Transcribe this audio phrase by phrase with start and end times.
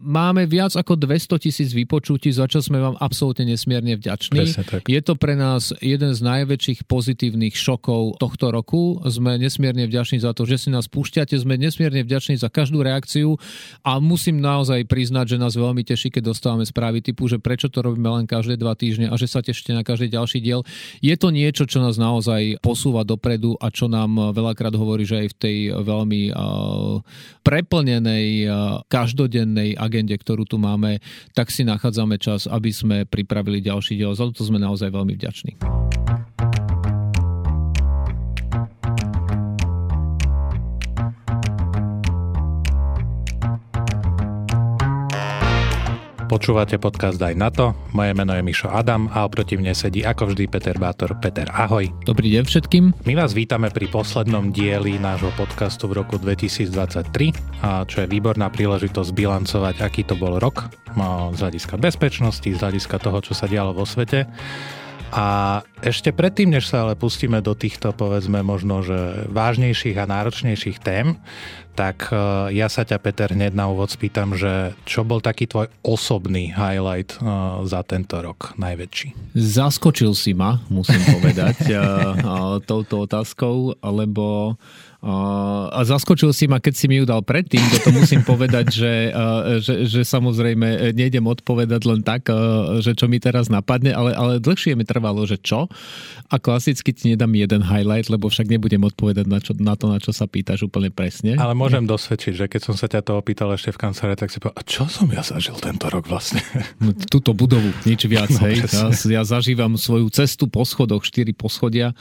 [0.00, 4.56] máme viac ako 200 tisíc vypočutí, za čo sme vám absolútne nesmierne vďační.
[4.56, 4.88] tak.
[4.88, 8.98] Je to pre nás jeden z najväčších pozitívnych šokov tohto roku.
[9.04, 13.36] Sme nesmierne vďační za to, že si nás púšťate, sme nesmierne vďační za každú reakciu
[13.84, 17.84] a musím naozaj priznať, že nás veľmi teší, keď dostávame správy typu, že prečo to
[17.84, 20.64] robíme len každé dva týždne a že sa tešíte na každý ďalší diel.
[21.04, 25.28] Je to niečo, čo nás naozaj posúva dopredu a čo nám veľakrát hovorí, že aj
[25.28, 27.04] v tej veľmi uh,
[27.44, 31.02] preplnenej uh, každodennej agende, ktorú tu máme,
[31.34, 34.14] tak si nachádzame čas, aby sme pripravili ďalší diel.
[34.14, 35.58] Za to sme naozaj veľmi vďační.
[46.30, 47.74] Počúvate podcast Aj na to.
[47.90, 51.18] Moje meno je Mišo Adam a oproti mne sedí ako vždy Peter Bátor.
[51.18, 51.90] Peter, ahoj.
[52.06, 52.94] Dobrý deň všetkým.
[53.02, 57.34] My vás vítame pri poslednom dieli nášho podcastu v roku 2023,
[57.66, 60.70] a čo je výborná príležitosť bilancovať, aký to bol rok
[61.34, 64.30] z hľadiska bezpečnosti, z hľadiska toho, čo sa dialo vo svete.
[65.10, 70.78] A ešte predtým, než sa ale pustíme do týchto, povedzme, možno, že vážnejších a náročnejších
[70.78, 71.18] tém,
[71.74, 75.72] tak e, ja sa ťa, Peter, hneď na úvod spýtam, že čo bol taký tvoj
[75.80, 77.18] osobný highlight e,
[77.66, 79.34] za tento rok najväčší?
[79.34, 81.74] Zaskočil si ma, musím povedať, e,
[82.70, 84.54] touto otázkou, lebo
[85.00, 88.94] a zaskočil si ma, keď si mi ju dal predtým, to musím povedať, že,
[89.64, 92.28] že, že samozrejme nejdem odpovedať len tak,
[92.84, 95.72] že čo mi teraz napadne, ale, ale dlhšie mi trvalo, že čo.
[96.28, 99.96] A klasicky ti nedám jeden highlight, lebo však nebudem odpovedať na, čo, na to, na
[99.96, 101.40] čo sa pýtaš úplne presne.
[101.40, 104.36] Ale môžem dosvedčiť, že keď som sa ťa to opýtal ešte v kancelárii, tak si
[104.36, 106.44] povedal, a čo som ja zažil tento rok vlastne?
[106.76, 108.28] No, túto budovu, nič viac.
[108.40, 108.62] No, hej.
[108.62, 111.92] Ja, ja zažívam svoju cestu po schodoch, štyri poschodia.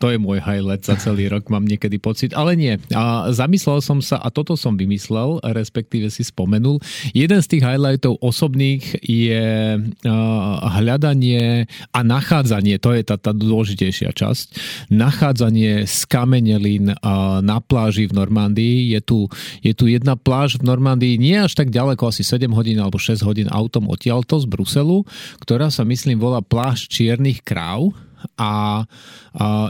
[0.00, 2.76] To je môj highlight za celý rok, mám niekedy pocit ale nie.
[2.92, 6.76] A zamyslel som sa, a toto som vymyslel, respektíve si spomenul.
[7.16, 9.80] Jeden z tých highlightov osobných je
[10.60, 11.64] hľadanie
[11.96, 14.46] a nachádzanie, to je tá, tá dôležitejšia časť,
[14.92, 16.92] nachádzanie skamenelín
[17.40, 18.92] na pláži v Normandii.
[18.92, 19.32] Je tu,
[19.64, 23.24] je tu jedna pláž v Normandii, nie až tak ďaleko, asi 7 hodín alebo 6
[23.24, 25.08] hodín autom odtiaľto z Bruselu,
[25.40, 27.96] ktorá sa myslím volá pláž Čiernych kráv
[28.34, 28.84] a,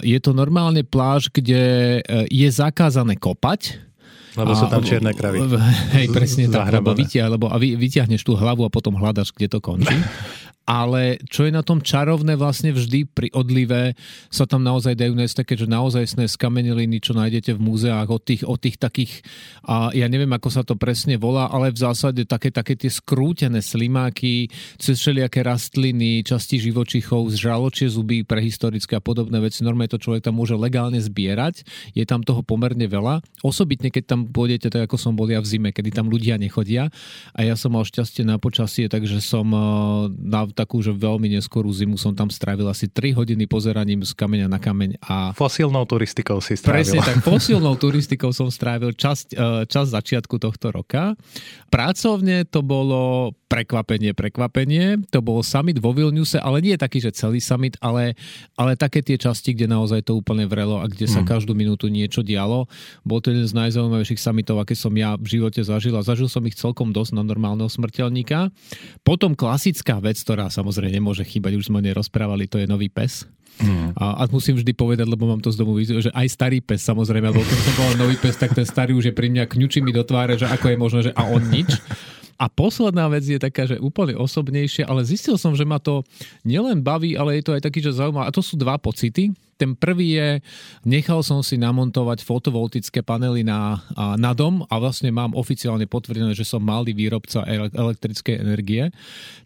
[0.05, 3.81] je to normálne pláž, kde e, je zakázané kopať,
[4.35, 5.47] lebo sú tam čierne kravy.
[5.95, 9.47] Hej, presne tak, lebo, vytia, lebo a vy, vyťahneš tú hlavu a potom hľadaš, kde
[9.47, 9.95] to končí.
[10.65, 13.93] ale čo je na tom čarovné vlastne vždy pri odlive
[14.33, 18.43] sa tam naozaj dajú nájsť také, že naozaj skameneliny, čo nájdete v múzeách od tých,
[18.49, 19.13] od tých takých,
[19.69, 23.61] a ja neviem ako sa to presne volá, ale v zásade také, také tie skrútené
[23.61, 24.49] slimáky,
[24.81, 29.61] cez všelijaké rastliny, časti živočichov, žraločie zuby, prehistorické a podobné veci.
[29.61, 33.21] Normálne to človek tam môže legálne zbierať, je tam toho pomerne veľa.
[33.45, 36.89] Osobitne, keď tam pôjdete, tak ako som bol ja v zime, kedy tam ľudia nechodia
[37.37, 39.45] a ja som mal šťastie na počasie, takže som
[40.09, 44.47] na takú, že veľmi neskorú zimu som tam strávil asi 3 hodiny pozeraním z kameňa
[44.47, 45.03] na kameň.
[45.03, 46.87] A Fosílnou turistikou si strávil.
[46.87, 51.19] Presne tak, fosílnou turistikou som strávil časť, e, čas začiatku tohto roka.
[51.69, 54.99] Pracovne to bolo prekvapenie, prekvapenie.
[55.15, 58.19] To bol summit vo Vilniuse, ale nie taký, že celý summit, ale,
[58.59, 61.29] ale také tie časti, kde naozaj to úplne vrelo a kde sa mm.
[61.31, 62.67] každú minútu niečo dialo.
[63.07, 66.43] Bol to jeden z najzaujímavejších summitov, aké som ja v živote zažil a zažil som
[66.51, 68.51] ich celkom dosť na normálneho smrteľníka.
[69.07, 72.69] Potom klasická vec, ktorá ktorá samozrejme nemôže chýbať, už sme o nej rozprávali, to je
[72.69, 73.25] nový pes.
[73.65, 73.97] Mm.
[73.97, 77.33] A, a musím vždy povedať, lebo mám to z domu že aj starý pes samozrejme,
[77.33, 79.95] lebo keď som bol nový pes, tak ten starý už je pri mňa kňučí mi
[79.95, 81.71] do tváre, že ako je možné, že a on nič.
[82.35, 86.03] A posledná vec je taká, že úplne osobnejšia, ale zistil som, že ma to
[86.43, 88.27] nielen baví, ale je to aj taký, že zaujímavé.
[88.27, 89.31] A to sú dva pocity.
[89.55, 90.29] Ten prvý je,
[90.83, 93.79] nechal som si namontovať fotovoltické panely na,
[94.19, 98.91] na dom a vlastne mám oficiálne potvrdené, že som malý výrobca elektrickej energie.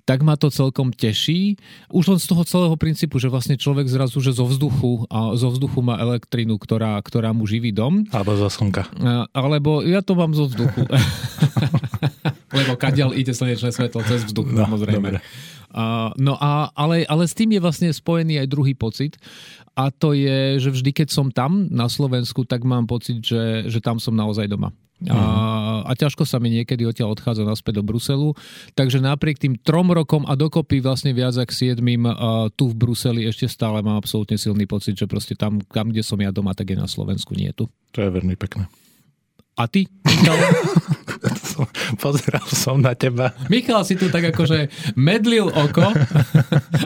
[0.08, 1.60] Tak ma to celkom teší.
[1.92, 5.52] Už len z toho celého princípu, že vlastne človek zrazu, že zo vzduchu, a zo
[5.52, 8.08] vzduchu má elektrinu, ktorá, ktorá mu živí dom.
[8.08, 8.88] Alebo zo slnka.
[9.36, 10.88] Alebo ja to mám zo vzduchu.
[12.48, 15.20] Lebo kadiaľ ide slnečné svetlo cez vzduch, no, samozrejme.
[15.20, 15.20] Dobre.
[15.68, 19.20] Uh, no a, ale, ale s tým je vlastne spojený aj druhý pocit
[19.76, 23.78] a to je, že vždy, keď som tam na Slovensku, tak mám pocit, že, že
[23.84, 24.72] tam som naozaj doma.
[25.06, 25.80] A, mhm.
[25.86, 28.34] a ťažko sa mi niekedy odtiaľ odchádza naspäť do Bruselu.
[28.74, 33.22] Takže napriek tým trom rokom a dokopy vlastne viac ako siedmým uh, tu v Bruseli
[33.30, 36.74] ešte stále mám absolútne silný pocit, že proste tam, tam, kde som ja doma, tak
[36.74, 37.70] je na Slovensku, nie tu.
[37.94, 38.66] To je veľmi pekné.
[39.58, 39.90] A ty?
[41.98, 43.34] Pozeral som na teba.
[43.50, 45.90] Michal si tu tak akože medlil oko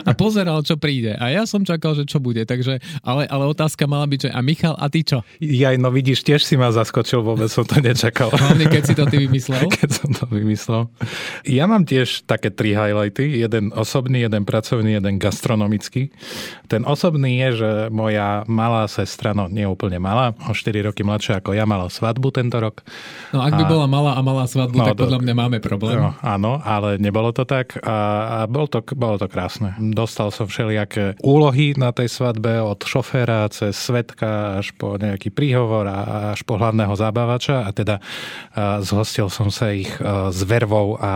[0.09, 1.13] a pozeral, čo príde.
[1.21, 2.41] A ja som čakal, že čo bude.
[2.41, 5.21] Takže, ale, ale otázka mala byť, že a Michal, a ty čo?
[5.37, 8.33] Ja, no vidíš, tiež si ma zaskočil, vôbec som to nečakal.
[8.33, 9.69] Hlavne, keď si to ty vymyslel.
[9.83, 10.89] Keď som to vymyslel.
[11.45, 13.41] Ja mám tiež také tri highlighty.
[13.41, 16.09] Jeden osobný, jeden pracovný, jeden gastronomický.
[16.71, 21.43] Ten osobný je, že moja malá sestra, no nie úplne malá, o 4 roky mladšia
[21.43, 22.87] ako ja, mala svadbu tento rok.
[23.35, 23.69] No ak by a...
[23.69, 25.99] bola malá a malá svadbu, no, tak podľa mňa máme problém.
[25.99, 27.97] No, áno, ale nebolo to tak a,
[28.43, 29.75] a bol to, bolo to krásne.
[29.91, 35.91] Dostal som všelijaké úlohy na tej svadbe od šoféra cez svetka až po nejaký príhovor
[35.91, 37.99] a až po hlavného zábavača a teda
[38.55, 39.91] a zhostil som sa ich
[40.31, 41.13] s vervou a, a,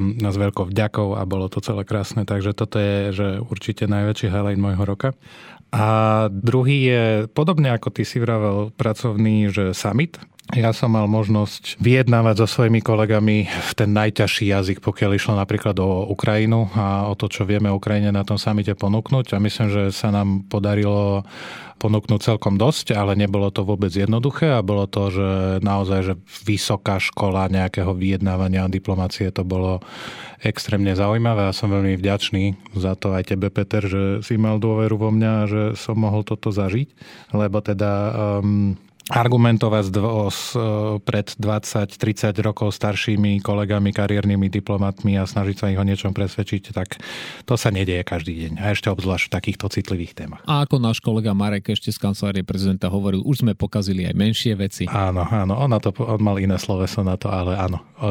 [0.00, 4.30] a s veľkou vďakou a bolo to celé krásne, takže toto je že určite najväčší
[4.30, 5.12] highlight môjho roka.
[5.72, 7.02] A druhý je,
[7.32, 10.20] podobne ako ty si vravel, pracovný, že summit.
[10.50, 15.78] Ja som mal možnosť vyjednávať so svojimi kolegami v ten najťažší jazyk, pokiaľ išlo napríklad
[15.78, 19.32] o Ukrajinu a o to, čo vieme Ukrajine na tom samite ponúknuť.
[19.32, 21.22] A myslím, že sa nám podarilo
[21.78, 25.28] ponúknuť celkom dosť, ale nebolo to vôbec jednoduché a bolo to, že
[25.66, 26.14] naozaj, že
[26.46, 29.82] vysoká škola nejakého vyjednávania a diplomácie to bolo
[30.42, 34.94] extrémne zaujímavé a som veľmi vďačný za to aj tebe, Peter, že si mal dôveru
[34.94, 36.86] vo mňa a že som mohol toto zažiť,
[37.34, 37.92] lebo teda
[38.42, 38.78] um,
[39.10, 39.84] argumentovať
[40.30, 40.62] s, e,
[41.02, 47.02] pred 20-30 rokov staršími kolegami, kariérnymi diplomatmi a snažiť sa ich o niečom presvedčiť, tak
[47.42, 48.52] to sa nedieje každý deň.
[48.62, 50.42] A ešte obzvlášť v takýchto citlivých témach.
[50.46, 54.54] A ako náš kolega Marek ešte z kancelárie prezidenta hovoril, už sme pokazili aj menšie
[54.54, 54.84] veci.
[54.86, 58.10] Áno, áno, on, na to, on mal iné sloveso na to, ale áno, e,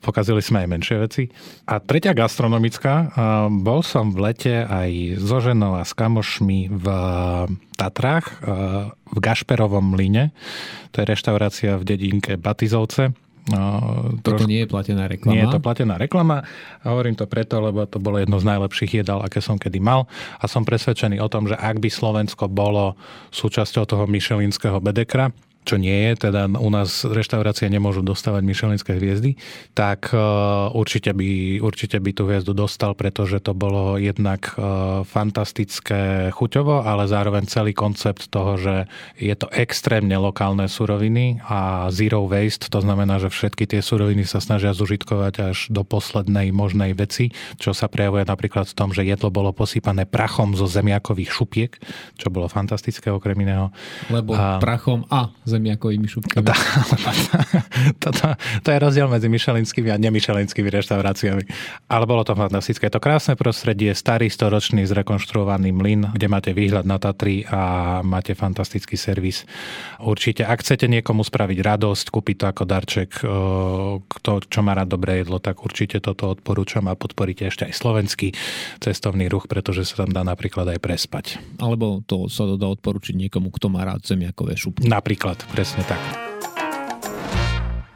[0.00, 1.22] pokazili sme aj menšie veci.
[1.68, 3.06] A tretia gastronomická, e,
[3.60, 6.86] bol som v lete aj so ženou a s kamošmi v
[7.76, 8.40] Tatrách
[9.12, 10.32] v Gašperovom mlyne.
[10.96, 13.12] To je reštaurácia v dedinke Batizovce.
[13.46, 13.62] No,
[14.26, 14.50] Toto troš...
[14.50, 15.34] nie je platená reklama.
[15.38, 16.42] Nie je to platená reklama.
[16.82, 20.10] A hovorím to preto, lebo to bolo jedno z najlepších jedál, aké som kedy mal.
[20.42, 22.98] A som presvedčený o tom, že ak by Slovensko bolo
[23.30, 25.30] súčasťou toho Michelinského bedekra,
[25.66, 29.34] čo nie je, teda u nás reštaurácie nemôžu dostávať myšelinské hviezdy,
[29.74, 30.18] tak e,
[30.70, 37.10] určite by, určite by tú hviezdu dostal, pretože to bolo jednak e, fantastické chuťovo, ale
[37.10, 38.74] zároveň celý koncept toho, že
[39.18, 44.38] je to extrémne lokálne suroviny a zero waste, to znamená, že všetky tie suroviny sa
[44.38, 49.34] snažia zužitkovať až do poslednej možnej veci, čo sa prejavuje napríklad v tom, že jedlo
[49.34, 51.72] bolo posypané prachom zo zemiakových šupiek,
[52.14, 53.74] čo bolo fantastické okrem iného.
[54.14, 54.62] Lebo a...
[54.62, 56.46] prachom a zemiakovými šupkami.
[58.62, 61.42] To, je rozdiel medzi myšelinskými a nemyšelinskými reštauráciami.
[61.90, 62.88] Ale bolo to fantastické.
[62.88, 68.96] To krásne prostredie, starý storočný zrekonštruovaný mlyn, kde máte výhľad na Tatry a máte fantastický
[68.96, 69.44] servis.
[70.00, 73.10] Určite, ak chcete niekomu spraviť radosť, kúpiť to ako darček,
[74.06, 78.28] kto, čo má rád dobré jedlo, tak určite toto odporúčam a podporíte ešte aj slovenský
[78.82, 81.24] cestovný ruch, pretože sa tam dá napríklad aj prespať.
[81.62, 84.86] Alebo to sa dá odporúčiť niekomu, kto má rád zemiakové šupky.
[84.90, 86.00] Napríklad presne tak.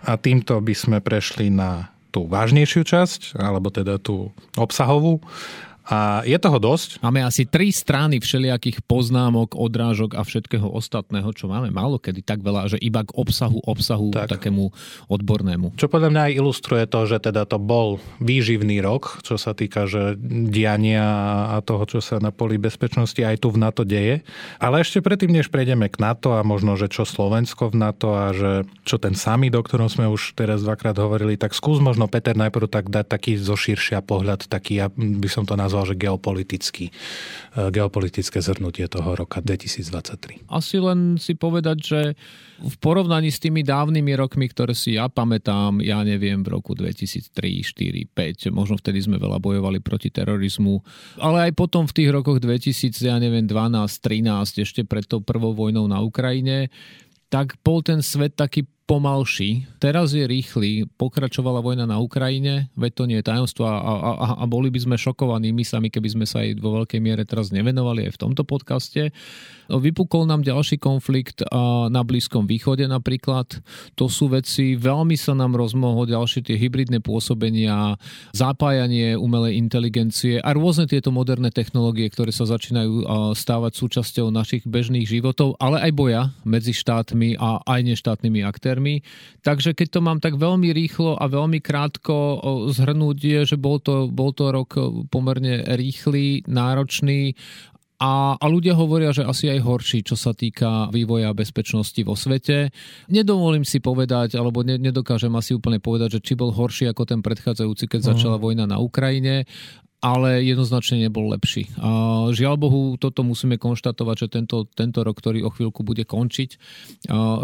[0.06, 5.22] A týmto by sme prešli na tú vážnejšiu časť, alebo teda tú obsahovú.
[5.90, 7.02] A je toho dosť.
[7.02, 12.46] Máme asi tri strany všelijakých poznámok, odrážok a všetkého ostatného, čo máme málo kedy tak
[12.46, 14.38] veľa, že iba k obsahu, obsahu tak.
[14.38, 14.70] takému
[15.10, 15.74] odbornému.
[15.74, 19.90] Čo podľa mňa aj ilustruje to, že teda to bol výživný rok, čo sa týka
[19.90, 20.14] že
[20.46, 21.02] diania
[21.50, 24.22] a toho, čo sa na poli bezpečnosti aj tu v NATO deje.
[24.62, 28.30] Ale ešte predtým, než prejdeme k NATO a možno, že čo Slovensko v NATO a
[28.30, 32.38] že čo ten samý, o ktorom sme už teraz dvakrát hovorili, tak skús možno Peter
[32.38, 36.84] najprv tak dať taký zoširšia pohľad, taký, ja by som to nazval nazval, že geopolitický,
[37.56, 40.44] e, geopolitické zhrnutie toho roka 2023.
[40.52, 42.00] Asi len si povedať, že
[42.60, 47.64] v porovnaní s tými dávnymi rokmi, ktoré si ja pamätám, ja neviem, v roku 2003,
[47.64, 50.84] 4, 5, možno vtedy sme veľa bojovali proti terorizmu,
[51.24, 55.56] ale aj potom v tých rokoch 2000, ja neviem, 12, 13, ešte pred tou prvou
[55.56, 56.68] vojnou na Ukrajine,
[57.32, 59.70] tak bol ten svet taký pomalší.
[59.78, 64.26] Teraz je rýchly, pokračovala vojna na Ukrajine, veď to nie je tajomstvo a, a, a,
[64.42, 67.54] a boli by sme šokovaní my sami, keby sme sa aj vo veľkej miere teraz
[67.54, 69.14] nevenovali aj v tomto podcaste.
[69.70, 71.46] Vypukol nám ďalší konflikt
[71.86, 73.62] na Blízkom východe napríklad.
[73.94, 77.94] To sú veci, veľmi sa nám rozmohlo ďalšie tie hybridné pôsobenia,
[78.34, 83.06] zapájanie umelej inteligencie a rôzne tieto moderné technológie, ktoré sa začínajú
[83.38, 88.79] stávať súčasťou našich bežných životov, ale aj boja medzi štátmi a aj neštátnymi aktérmi.
[89.44, 92.40] Takže keď to mám tak veľmi rýchlo a veľmi krátko
[92.72, 94.74] zhrnúť, je, že bol to, bol to rok
[95.12, 97.36] pomerne rýchly, náročný
[98.00, 102.72] a, a ľudia hovoria, že asi aj horší, čo sa týka vývoja bezpečnosti vo svete.
[103.12, 107.20] Nedovolím si povedať, alebo ne, nedokážem asi úplne povedať, že či bol horší ako ten
[107.20, 108.10] predchádzajúci, keď uh-huh.
[108.16, 109.44] začala vojna na Ukrajine,
[110.00, 111.68] ale jednoznačne nebol lepší.
[111.76, 116.56] A žiaľ Bohu, toto musíme konštatovať, že tento, tento rok, ktorý o chvíľku bude končiť,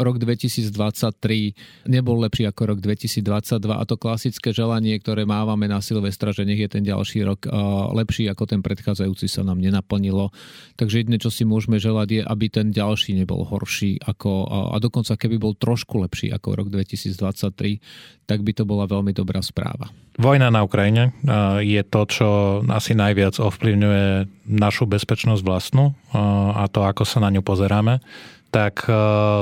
[0.00, 0.72] rok 2023
[1.92, 6.64] nebol lepší ako rok 2022 a to klasické želanie, ktoré mávame na Silvestra, že nech
[6.64, 7.44] je ten ďalší rok
[7.92, 10.32] lepší ako ten predchádzajúci sa nám nenaplnilo.
[10.80, 15.12] Takže jedné, čo si môžeme želať je, aby ten ďalší nebol horší ako, a dokonca
[15.12, 19.92] keby bol trošku lepší ako rok 2023, tak by to bola veľmi dobrá správa.
[20.16, 21.12] Vojna na Ukrajine
[21.60, 22.28] je to, čo
[22.72, 24.04] asi najviac ovplyvňuje
[24.48, 25.96] našu bezpečnosť vlastnú
[26.56, 28.02] a to, ako sa na ňu pozeráme
[28.46, 28.88] tak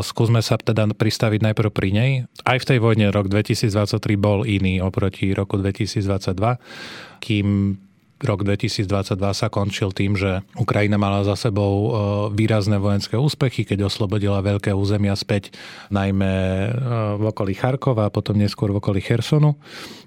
[0.03, 2.11] skúsme sa teda pristaviť najprv pri nej.
[2.43, 3.71] Aj v tej vojne rok 2023
[4.19, 6.35] bol iný oproti roku 2022,
[7.23, 7.79] kým
[8.25, 8.91] rok 2022
[9.31, 11.95] sa končil tým, že Ukrajina mala za sebou
[12.35, 15.55] výrazné vojenské úspechy, keď oslobodila veľké územia späť,
[15.95, 16.33] najmä
[17.21, 19.55] v okolí Charkova a potom neskôr v okolí Chersonu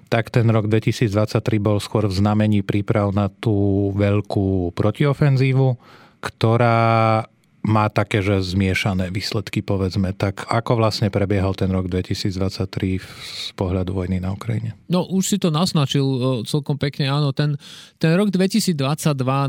[0.08, 5.76] tak ten rok 2023 bol skôr v znamení príprav na tú veľkú protiofenzívu,
[6.24, 7.28] ktorá
[7.62, 10.14] má také, že zmiešané výsledky, povedzme.
[10.14, 14.78] Tak ako vlastne prebiehal ten rok 2023 z pohľadu vojny na Ukrajine?
[14.86, 17.34] No už si to naznačil e, celkom pekne, áno.
[17.34, 17.58] Ten,
[17.98, 18.78] ten rok 2022,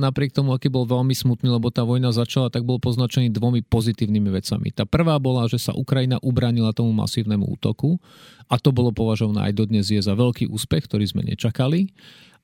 [0.02, 4.30] napriek tomu, aký bol veľmi smutný, lebo tá vojna začala, tak bol poznačený dvomi pozitívnymi
[4.34, 4.74] vecami.
[4.74, 8.02] Tá prvá bola, že sa Ukrajina ubranila tomu masívnemu útoku
[8.50, 11.94] a to bolo považované aj dodnes je za veľký úspech, ktorý sme nečakali.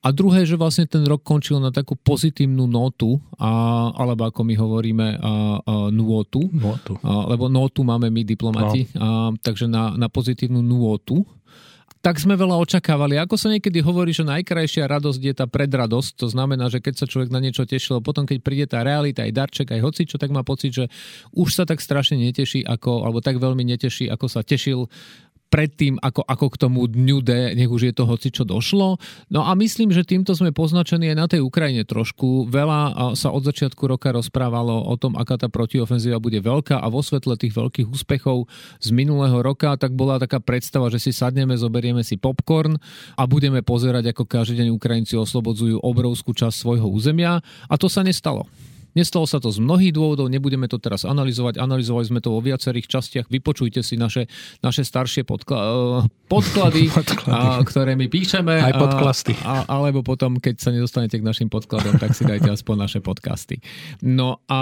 [0.05, 4.53] A druhé, že vlastne ten rok končil na takú pozitívnu notu, a, alebo ako my
[4.53, 5.33] hovoríme, a, a,
[5.89, 6.93] nuotu, nuotu.
[7.01, 9.01] A, lebo notu máme my diplomati, no.
[9.01, 9.07] a,
[9.41, 11.25] takže na, na pozitívnu nuotu
[12.05, 13.17] tak sme veľa očakávali.
[13.17, 17.09] Ako sa niekedy hovorí, že najkrajšia radosť je tá predradosť, to znamená, že keď sa
[17.09, 20.45] človek na niečo tešil, potom keď príde tá realita, aj darček, aj hocičo, tak má
[20.45, 20.85] pocit, že
[21.33, 24.85] už sa tak strašne neteší, ako, alebo tak veľmi neteší, ako sa tešil
[25.49, 28.99] predtým, ako, ako k tomu dňu D, nech už je to hoci čo došlo.
[29.31, 32.51] No a myslím, že týmto sme poznačení aj na tej Ukrajine trošku.
[32.51, 36.99] Veľa sa od začiatku roka rozprávalo o tom, aká tá protiofenzíva bude veľká a vo
[36.99, 38.51] svetle tých veľkých úspechov
[38.83, 42.75] z minulého roka, tak bola taká predstava, že si sadneme, zoberieme si popcorn
[43.15, 47.39] a budeme pozerať, ako každý deň Ukrajinci oslobodzujú obrovskú časť svojho územia
[47.71, 48.43] a to sa nestalo.
[48.95, 51.59] Nestalo sa to z mnohých dôvodov, nebudeme to teraz analyzovať.
[51.59, 53.27] Analyzovali sme to vo viacerých častiach.
[53.27, 54.31] Vypočujte si naše,
[54.63, 57.45] naše staršie podkla- podklady, podklady.
[57.45, 58.55] A, ktoré my píšeme.
[58.55, 59.35] Aj podklasty.
[59.43, 62.99] A, a, alebo potom, keď sa nedostanete k našim podkladom, tak si dajte aspoň naše
[63.03, 63.61] podcasty.
[64.01, 64.59] No a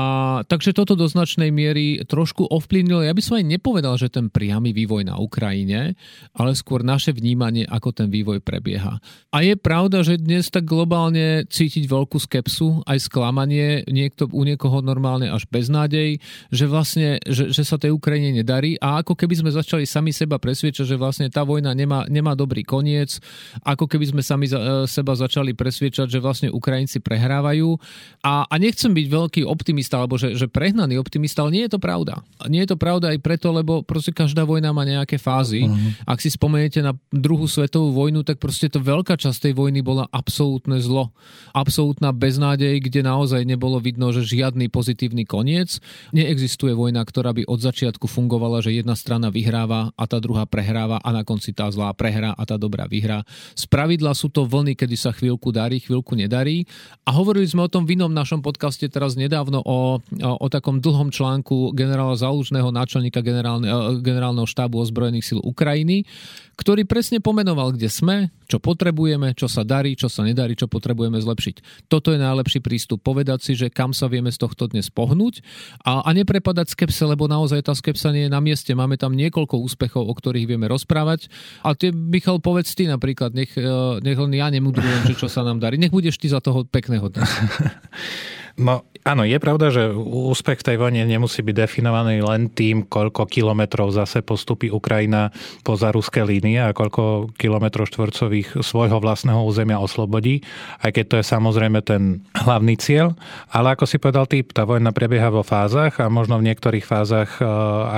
[0.49, 3.05] takže toto do značnej miery trošku ovplyvnilo.
[3.05, 5.95] Ja by som aj nepovedal, že ten priamy vývoj na Ukrajine,
[6.35, 8.99] ale skôr naše vnímanie, ako ten vývoj prebieha.
[9.31, 13.85] A je pravda, že dnes tak globálne cítiť veľkú skepsu, aj sklamanie.
[13.87, 18.79] Niekto to u niekoho normálne až beznádej, že vlastne, že, že sa tej Ukrajine nedarí
[18.79, 22.63] a ako keby sme začali sami seba presviečať, že vlastne tá vojna nemá, nemá dobrý
[22.63, 23.19] koniec,
[23.67, 27.75] ako keby sme sami za, e, seba začali presviečať, že vlastne Ukrajinci prehrávajú
[28.23, 31.79] a, a nechcem byť veľký optimista, alebo že, že prehnaný optimista, ale nie je to
[31.83, 32.23] pravda.
[32.47, 35.67] Nie je to pravda aj preto, lebo proste každá vojna má nejaké fázy.
[35.67, 35.91] Uh-huh.
[36.07, 40.05] Ak si spomeniete na druhú svetovú vojnu, tak proste to veľká časť tej vojny bola
[40.13, 41.11] absolútne zlo.
[41.51, 45.81] Absolútna beznádej, kde naozaj nebolo vidno, že žiadny pozitívny koniec.
[46.13, 51.01] Neexistuje vojna, ktorá by od začiatku fungovala, že jedna strana vyhráva a tá druhá prehráva
[51.01, 53.25] a na konci tá zlá prehrá a tá dobrá vyhrá.
[53.57, 56.69] Z pravidla sú to vlny, kedy sa chvíľku darí, chvíľku nedarí.
[57.03, 60.77] A hovorili sme o tom v inom našom podcaste teraz nedávno o, o, o takom
[60.77, 63.67] dlhom článku generála Zalužného, náčelníka generálne,
[64.05, 66.05] generálneho štábu ozbrojených síl Ukrajiny,
[66.53, 71.17] ktorý presne pomenoval, kde sme, čo potrebujeme, čo sa darí, čo sa nedarí, čo potrebujeme
[71.17, 71.89] zlepšiť.
[71.89, 73.01] Toto je najlepší prístup.
[73.01, 75.41] Povedať si, že kam sa vieme z tohto dnes pohnúť
[75.83, 78.71] a, a neprepadať skepse, lebo naozaj tá skepsa nie je na mieste.
[78.75, 81.27] Máme tam niekoľko úspechov, o ktorých vieme rozprávať.
[81.63, 83.69] A tie, Michal, povedz ty napríklad, nech, e,
[84.03, 85.79] nech len ja nemudrujem, čo sa nám darí.
[85.79, 87.29] Nech budeš ty za toho pekného dnes.
[88.53, 93.27] No áno, je pravda, že úspech v tej vojne nemusí byť definovaný len tým, koľko
[93.27, 95.33] kilometrov zase postupí Ukrajina
[95.65, 100.45] poza ruské línie a koľko kilometrov štvorcových svojho vlastného územia oslobodí,
[100.85, 103.17] aj keď to je samozrejme ten hlavný cieľ.
[103.51, 107.41] Ale ako si povedal ty, tá vojna prebieha vo fázach a možno v niektorých fázach,
[107.41, 107.45] e,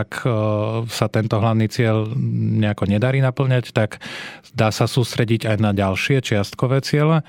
[0.01, 0.27] ak e,
[0.89, 2.09] sa tento hlavný cieľ
[2.63, 4.01] nejako nedarí naplňať, tak
[4.55, 7.21] dá sa sústrediť aj na ďalšie čiastkové ciele.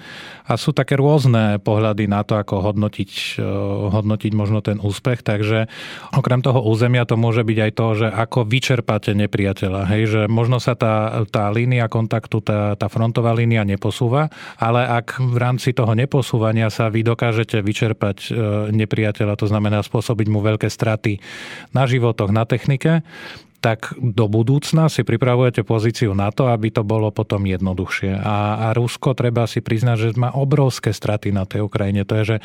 [0.47, 5.67] A sú také rôzne pohľady na to, ako hodnotiť hodnotiť, hodnotiť možno ten úspech, takže
[6.15, 10.63] okrem toho územia to môže byť aj to, že ako vyčerpáte nepriateľa, hej, že možno
[10.63, 15.93] sa tá, tá línia kontaktu, tá, tá frontová línia neposúva, ale ak v rámci toho
[15.93, 18.33] neposúvania sa vy dokážete vyčerpať
[18.73, 21.21] nepriateľa, to znamená spôsobiť mu veľké straty
[21.77, 23.03] na životoch, na technike,
[23.61, 28.21] tak do budúcna si pripravujete pozíciu na to, aby to bolo potom jednoduchšie.
[28.21, 32.07] A, a Rusko treba si priznať, že má obrovské straty na tej Ukrajine.
[32.07, 32.37] To je, že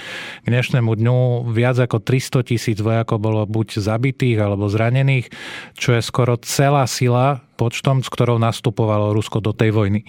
[0.41, 5.30] k dnešnému dňu viac ako 300 tisíc vojakov bolo buď zabitých alebo zranených,
[5.77, 10.01] čo je skoro celá sila počtom, s ktorou nastupovalo Rusko do tej vojny.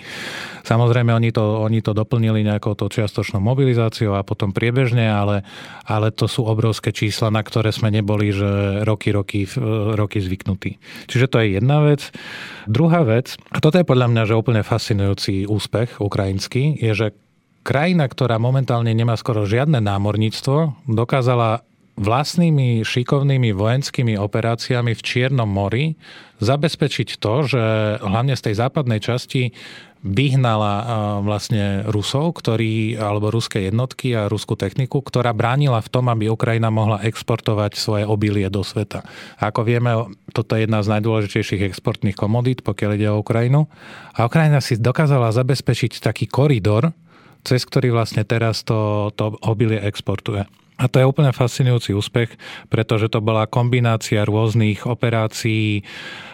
[0.65, 5.45] Samozrejme, oni to, oni to doplnili nejakou to čiastočnou mobilizáciou a potom priebežne, ale,
[5.85, 9.45] ale to sú obrovské čísla, na ktoré sme neboli že roky, roky,
[9.93, 10.81] roky zvyknutí.
[11.13, 12.09] Čiže to je jedna vec.
[12.65, 17.07] Druhá vec, a toto je podľa mňa že úplne fascinujúci úspech ukrajinský, je, že
[17.67, 25.95] krajina, ktorá momentálne nemá skoro žiadne námorníctvo, dokázala vlastnými šikovnými vojenskými operáciami v Čiernom mori
[26.41, 27.63] zabezpečiť to, že
[28.01, 29.53] hlavne z tej západnej časti
[30.03, 30.75] vyhnala
[31.23, 36.75] vlastne Rusov, ktorí, alebo ruské jednotky a ruskú techniku, ktorá bránila v tom, aby Ukrajina
[36.75, 39.07] mohla exportovať svoje obilie do sveta.
[39.39, 39.95] A ako vieme,
[40.35, 43.71] toto je jedna z najdôležitejších exportných komodít, pokiaľ ide o Ukrajinu.
[44.19, 46.91] A Ukrajina si dokázala zabezpečiť taký koridor,
[47.47, 50.51] cez ktorý vlastne teraz to, to obilie exportuje.
[50.81, 52.35] A to je úplne fascinujúci úspech,
[52.73, 55.85] pretože to bola kombinácia rôznych operácií,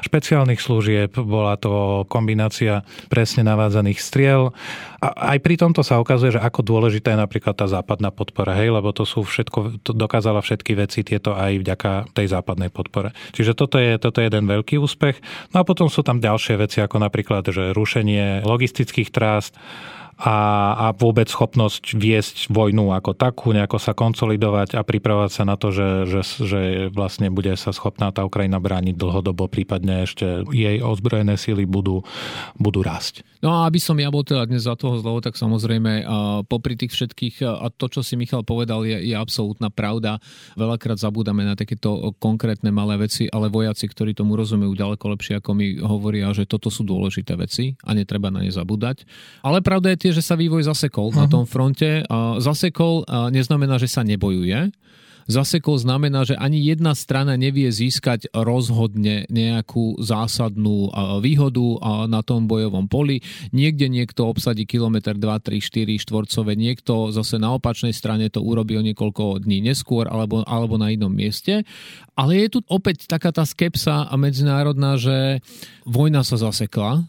[0.06, 4.54] špeciálnych služieb, bola to kombinácia presne navádzaných striel.
[5.02, 8.70] A aj pri tomto sa ukazuje, že ako dôležitá je napríklad tá západná podpora, hej,
[8.70, 13.10] lebo to sú všetko, to dokázala všetky veci tieto aj vďaka tej západnej podpore.
[13.34, 15.18] Čiže toto je, toto je jeden veľký úspech.
[15.50, 19.58] No a potom sú tam ďalšie veci, ako napríklad, že rušenie logistických trást,
[20.18, 20.36] a,
[20.74, 25.70] a vôbec schopnosť viesť vojnu ako takú, nejako sa konsolidovať a pripravovať sa na to,
[25.70, 26.60] že, že, že
[26.90, 32.02] vlastne bude sa schopná tá Ukrajina brániť dlhodobo, prípadne ešte jej ozbrojené síly budú,
[32.58, 33.22] budú rásť.
[33.38, 36.02] No a aby som ja bol teda dnes za toho zlovo, tak samozrejme
[36.50, 40.18] popri tých všetkých, a to, čo si Michal povedal, je, je absolútna pravda.
[40.58, 45.54] Veľakrát zabúdame na takéto konkrétne malé veci, ale vojaci, ktorí tomu rozumejú ďaleko lepšie ako
[45.54, 49.06] my, hovoria, že toto sú dôležité veci a netreba na ne zabúdať.
[49.46, 51.20] Ale pravda je tie, že sa vývoj zasekol uh-huh.
[51.20, 52.00] na tom fronte.
[52.40, 54.72] Zasekol neznamená, že sa nebojuje
[55.28, 60.88] Zasekol znamená, že ani jedna strana nevie získať rozhodne nejakú zásadnú
[61.20, 63.20] výhodu na tom bojovom poli.
[63.52, 68.80] Niekde niekto obsadí kilometr 2, 3, 4 štvorcové, niekto zase na opačnej strane to urobí
[68.80, 71.60] o niekoľko dní neskôr alebo, alebo na inom mieste.
[72.16, 75.44] Ale je tu opäť taká tá skepsa medzinárodná, že
[75.84, 77.04] vojna sa zasekla,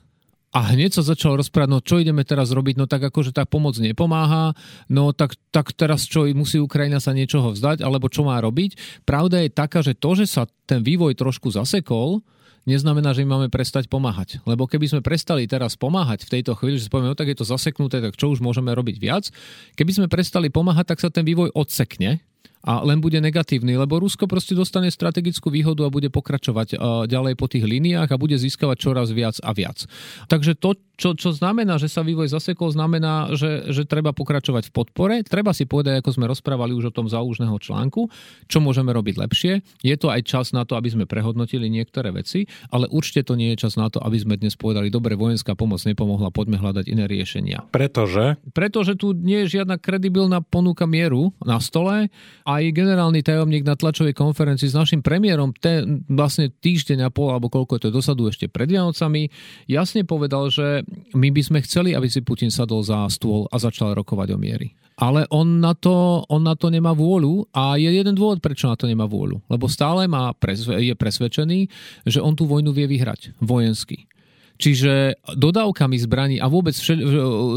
[0.49, 3.77] a hneď sa začal rozprávať, no čo ideme teraz robiť, no tak akože tá pomoc
[3.77, 4.57] nepomáha,
[4.89, 9.03] no tak, tak teraz čo, musí Ukrajina sa niečoho vzdať, alebo čo má robiť.
[9.05, 12.25] Pravda je taká, že to, že sa ten vývoj trošku zasekol,
[12.65, 14.41] neznamená, že im máme prestať pomáhať.
[14.49, 17.45] Lebo keby sme prestali teraz pomáhať v tejto chvíli, že povieme, no tak je to
[17.45, 19.29] zaseknuté, tak čo už môžeme robiť viac.
[19.77, 22.25] Keby sme prestali pomáhať, tak sa ten vývoj odsekne
[22.59, 26.75] a len bude negatívny, lebo Rusko proste dostane strategickú výhodu a bude pokračovať
[27.07, 29.87] ďalej po tých líniách a bude získavať čoraz viac a viac.
[30.27, 34.75] Takže to, čo, čo znamená, že sa vývoj zasekol, znamená, že, že treba pokračovať v
[34.75, 35.15] podpore.
[35.23, 38.11] Treba si povedať, ako sme rozprávali už o tom záužného článku,
[38.51, 39.63] čo môžeme robiť lepšie.
[39.79, 43.55] Je to aj čas na to, aby sme prehodnotili niektoré veci, ale určite to nie
[43.55, 47.07] je čas na to, aby sme dnes povedali, dobre, vojenská pomoc nepomohla, poďme hľadať iné
[47.07, 47.63] riešenia.
[47.71, 48.35] Pretože?
[48.51, 52.11] Pretože tu nie je žiadna kredibilná ponuka mieru na stole
[52.49, 57.53] aj generálny tajomník na tlačovej konferencii s našim premiérom ten vlastne týždeň a pol, alebo
[57.53, 59.29] koľko je to dosadu ešte pred Vianocami,
[59.69, 60.81] jasne povedal, že
[61.13, 64.73] my by sme chceli, aby si Putin sadol za stôl a začal rokovať o miery.
[64.99, 68.75] Ale on na, to, on na to nemá vôľu a je jeden dôvod, prečo na
[68.75, 69.39] to nemá vôľu.
[69.47, 70.35] Lebo stále má,
[70.75, 71.59] je presvedčený,
[72.03, 74.12] že on tú vojnu vie vyhrať vojensky.
[74.59, 76.99] Čiže dodávkami zbraní a vôbec všel,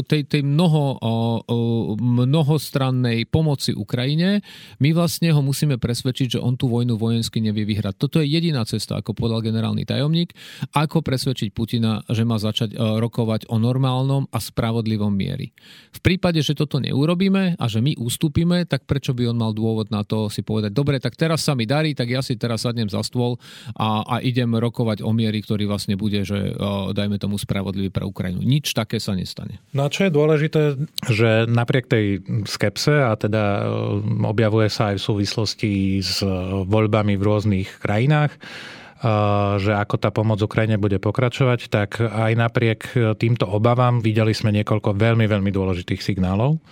[0.07, 1.03] tej, tej mnoho,
[1.99, 4.39] mnohostrannej pomoci Ukrajine,
[4.79, 7.99] my vlastne ho musíme presvedčiť, že on tú vojnu vojensky nevie vyhrať.
[7.99, 10.31] Toto je jediná cesta, ako povedal generálny tajomník,
[10.71, 15.51] ako presvedčiť Putina, že má začať rokovať o normálnom a spravodlivom miery.
[15.91, 19.91] V prípade, že toto neurobíme a že my ustúpime, tak prečo by on mal dôvod
[19.91, 22.87] na to si povedať, dobre, tak teraz sa mi darí, tak ja si teraz sadnem
[22.87, 23.35] za stôl
[23.75, 26.55] a, a idem rokovať o miery, ktorý vlastne bude, že
[26.93, 28.41] dajme tomu, spravodlivý pre Ukrajinu.
[28.45, 29.59] Nič také sa nestane.
[29.73, 30.61] No a čo je dôležité,
[31.09, 33.63] že napriek tej skepse a teda e,
[34.23, 36.21] objavuje sa aj v súvislosti s
[36.69, 38.37] voľbami v rôznych krajinách,
[39.59, 42.79] že ako tá pomoc Ukrajine bude pokračovať, tak aj napriek
[43.19, 46.63] týmto obavám videli sme niekoľko veľmi, veľmi dôležitých signálov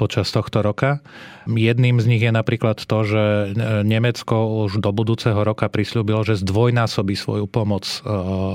[0.00, 1.04] počas tohto roka.
[1.48, 3.24] Jedným z nich je napríklad to, že
[3.84, 7.84] Nemecko už do budúceho roka prislúbilo, že zdvojnásobí svoju pomoc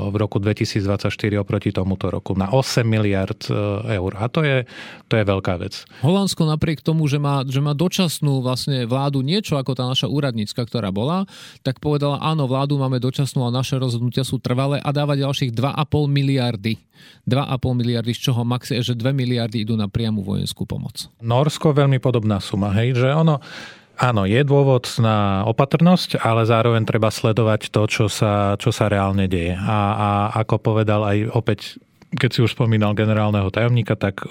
[0.09, 3.37] v roku 2024 oproti tomuto roku na 8 miliard
[3.89, 4.11] eur.
[4.17, 4.65] A to je,
[5.05, 5.85] to je veľká vec.
[6.01, 10.65] Holandsko napriek tomu, že má, že má dočasnú vlastne vládu niečo ako tá naša úradnícka,
[10.65, 11.25] ktorá bola,
[11.61, 16.07] tak povedala, áno, vládu máme dočasnú a naše rozhodnutia sú trvalé a dáva ďalších 2,5
[16.07, 16.79] miliardy.
[17.27, 21.11] 2,5 miliardy, z čoho max je, že 2 miliardy idú na priamu vojenskú pomoc.
[21.19, 22.95] Norsko veľmi podobná suma, hej?
[22.95, 23.43] že ono,
[23.93, 29.29] Áno, je dôvod na opatrnosť, ale zároveň treba sledovať to, čo sa, čo sa reálne
[29.29, 29.53] deje.
[29.53, 30.09] A, a
[30.41, 31.77] ako povedal aj opäť
[32.13, 34.21] keď si už spomínal generálneho tajomníka, tak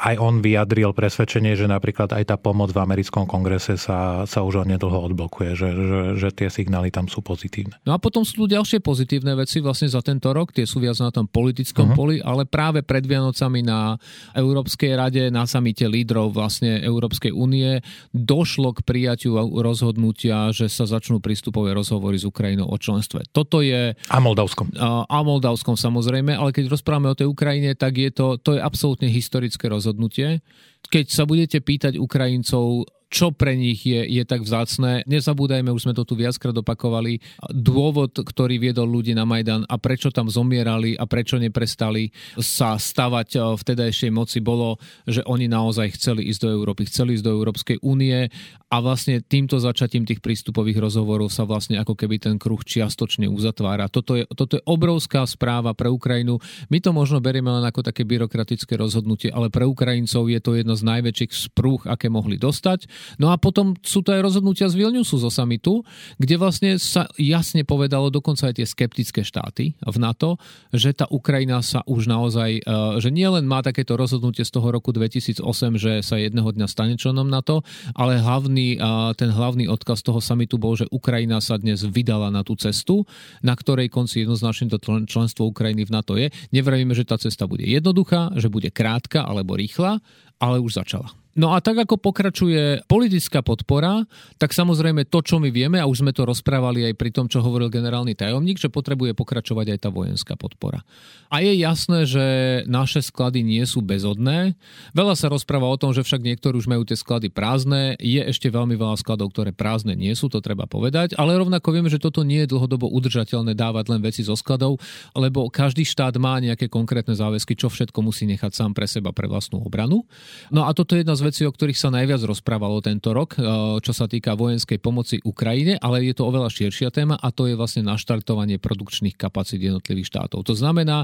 [0.00, 4.68] aj on vyjadril presvedčenie, že napríklad aj tá pomoc v americkom kongrese sa, sa už
[4.68, 7.80] nedlho odblokuje, že, že, že tie signály tam sú pozitívne.
[7.88, 11.00] No a potom sú tu ďalšie pozitívne veci vlastne za tento rok, tie sú viac
[11.00, 11.98] na tom politickom uh-huh.
[11.98, 13.96] poli, ale práve pred Vianocami na
[14.36, 17.80] Európskej rade, na samite lídrov vlastne Európskej únie
[18.12, 23.24] došlo k prijaťu rozhodnutia, že sa začnú prístupové rozhovory s Ukrajinou o členstve.
[23.32, 23.96] Toto je...
[23.96, 24.72] A Moldavskom.
[24.76, 28.58] A, a Moldavskom samozrejme, ale keď rozprávame rozprávame o tej Ukrajine, tak je to, to
[28.58, 30.42] je absolútne historické rozhodnutie.
[30.90, 35.06] Keď sa budete pýtať Ukrajincov, čo pre nich je, je tak vzácne.
[35.06, 37.22] Nezabúdajme, už sme to tu viackrát opakovali,
[37.54, 43.28] dôvod, ktorý viedol ľudí na Majdan a prečo tam zomierali a prečo neprestali sa stavať
[43.38, 47.34] eh, v tedajšej moci bolo, že oni naozaj chceli ísť do Európy, chceli ísť do
[47.34, 48.26] Európskej únie
[48.66, 53.86] a vlastne týmto začatím tých prístupových rozhovorov sa vlastne ako keby ten kruh čiastočne uzatvára.
[53.86, 56.42] Toto je, toto je obrovská správa pre Ukrajinu.
[56.66, 60.74] My to možno berieme len ako také byrokratické rozhodnutie, ale pre Ukrajincov je to jedno
[60.74, 62.90] z najväčších sprúh, aké mohli dostať.
[63.16, 65.82] No a potom sú to aj rozhodnutia z Vilniusu zo samitu,
[66.20, 71.60] kde vlastne sa jasne povedalo dokonca aj tie skeptické štáty v NATO, že tá Ukrajina
[71.60, 75.42] sa už naozaj, e, že nielen má takéto rozhodnutie z toho roku 2008,
[75.76, 77.64] že sa jedného dňa stane členom NATO,
[77.96, 82.44] ale hlavný, e, ten hlavný odkaz toho samitu bol, že Ukrajina sa dnes vydala na
[82.46, 83.08] tú cestu,
[83.40, 86.28] na ktorej konci jednoznačne to členstvo Ukrajiny v NATO je.
[86.52, 89.98] Nevrajíme, že tá cesta bude jednoduchá, že bude krátka alebo rýchla,
[90.38, 91.25] ale už začala.
[91.36, 94.08] No a tak ako pokračuje politická podpora,
[94.40, 97.44] tak samozrejme to, čo my vieme, a už sme to rozprávali aj pri tom, čo
[97.44, 100.80] hovoril generálny tajomník, že potrebuje pokračovať aj tá vojenská podpora.
[101.28, 102.24] A je jasné, že
[102.64, 104.56] naše sklady nie sú bezodné.
[104.96, 108.00] Veľa sa rozpráva o tom, že však niektorí už majú tie sklady prázdne.
[108.00, 111.18] Je ešte veľmi veľa skladov, ktoré prázdne nie sú, to treba povedať.
[111.20, 114.80] Ale rovnako vieme, že toto nie je dlhodobo udržateľné dávať len veci zo skladov,
[115.12, 119.28] lebo každý štát má nejaké konkrétne záväzky, čo všetko musí nechať sám pre seba, pre
[119.28, 120.06] vlastnú obranu.
[120.48, 123.42] No a toto je jedna z vecí, o ktorých sa najviac rozprávalo tento rok, e,
[123.82, 127.58] čo sa týka vojenskej pomoci Ukrajine, ale je to oveľa širšia téma a to je
[127.58, 130.46] vlastne naštartovanie produkčných kapacít jednotlivých štátov.
[130.46, 131.02] To znamená,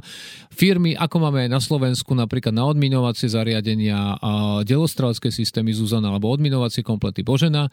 [0.55, 4.15] firmy, ako máme aj na Slovensku, napríklad na odminovacie zariadenia,
[4.63, 7.67] delostrelské systémy Zuzana alebo odminovacie komplety Božena,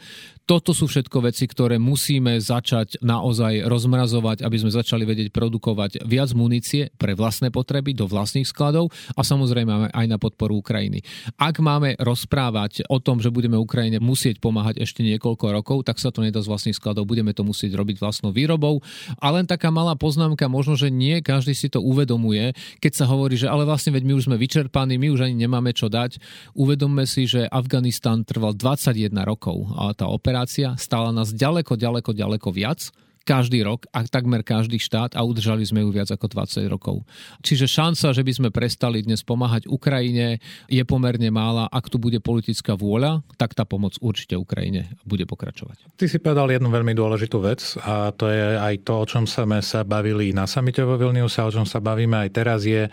[0.49, 6.33] toto sú všetko veci, ktoré musíme začať naozaj rozmrazovať, aby sme začali vedieť produkovať viac
[6.33, 11.05] munície pre vlastné potreby do vlastných skladov a samozrejme aj na podporu Ukrajiny.
[11.37, 15.99] Ak máme rozprávať rozprávať o tom, že budeme Ukrajine musieť pomáhať ešte niekoľko rokov, tak
[15.99, 18.79] sa to nedá z vlastných skladov, budeme to musieť robiť vlastnou výrobou.
[19.19, 23.35] A len taká malá poznámka, možno, že nie každý si to uvedomuje, keď sa hovorí,
[23.35, 26.23] že ale vlastne veď my už sme vyčerpaní, my už ani nemáme čo dať.
[26.55, 32.47] Uvedomme si, že Afganistan trval 21 rokov a tá operácia stála nás ďaleko, ďaleko, ďaleko
[32.55, 32.87] viac
[33.29, 37.05] každý rok a takmer každý štát a udržali sme ju viac ako 20 rokov.
[37.45, 41.69] Čiže šanca, že by sme prestali dnes pomáhať Ukrajine je pomerne mála.
[41.69, 45.93] Ak tu bude politická vôľa, tak tá pomoc určite Ukrajine bude pokračovať.
[45.93, 49.61] Ty si povedal jednu veľmi dôležitú vec a to je aj to, o čom sme
[49.61, 52.89] sa bavili na samite vo Vilniuse o čom sa bavíme aj teraz je,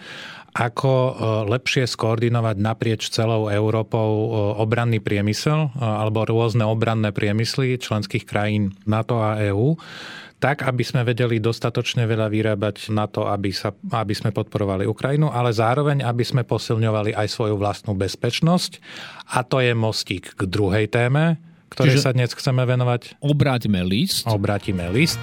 [0.56, 1.12] ako e,
[1.52, 8.72] lepšie skoordinovať naprieč celou Európou e, obranný priemysel e, alebo rôzne obranné priemysly členských krajín
[8.88, 9.76] NATO a EÚ
[10.36, 15.32] tak, aby sme vedeli dostatočne veľa vyrábať na to, aby, sa, aby sme podporovali Ukrajinu,
[15.32, 18.78] ale zároveň, aby sme posilňovali aj svoju vlastnú bezpečnosť.
[19.32, 21.40] A to je mostík k druhej téme,
[21.72, 23.16] ktorej Čiže sa dnes chceme venovať.
[23.24, 24.28] Obráťme list.
[24.28, 25.20] Obrátime list.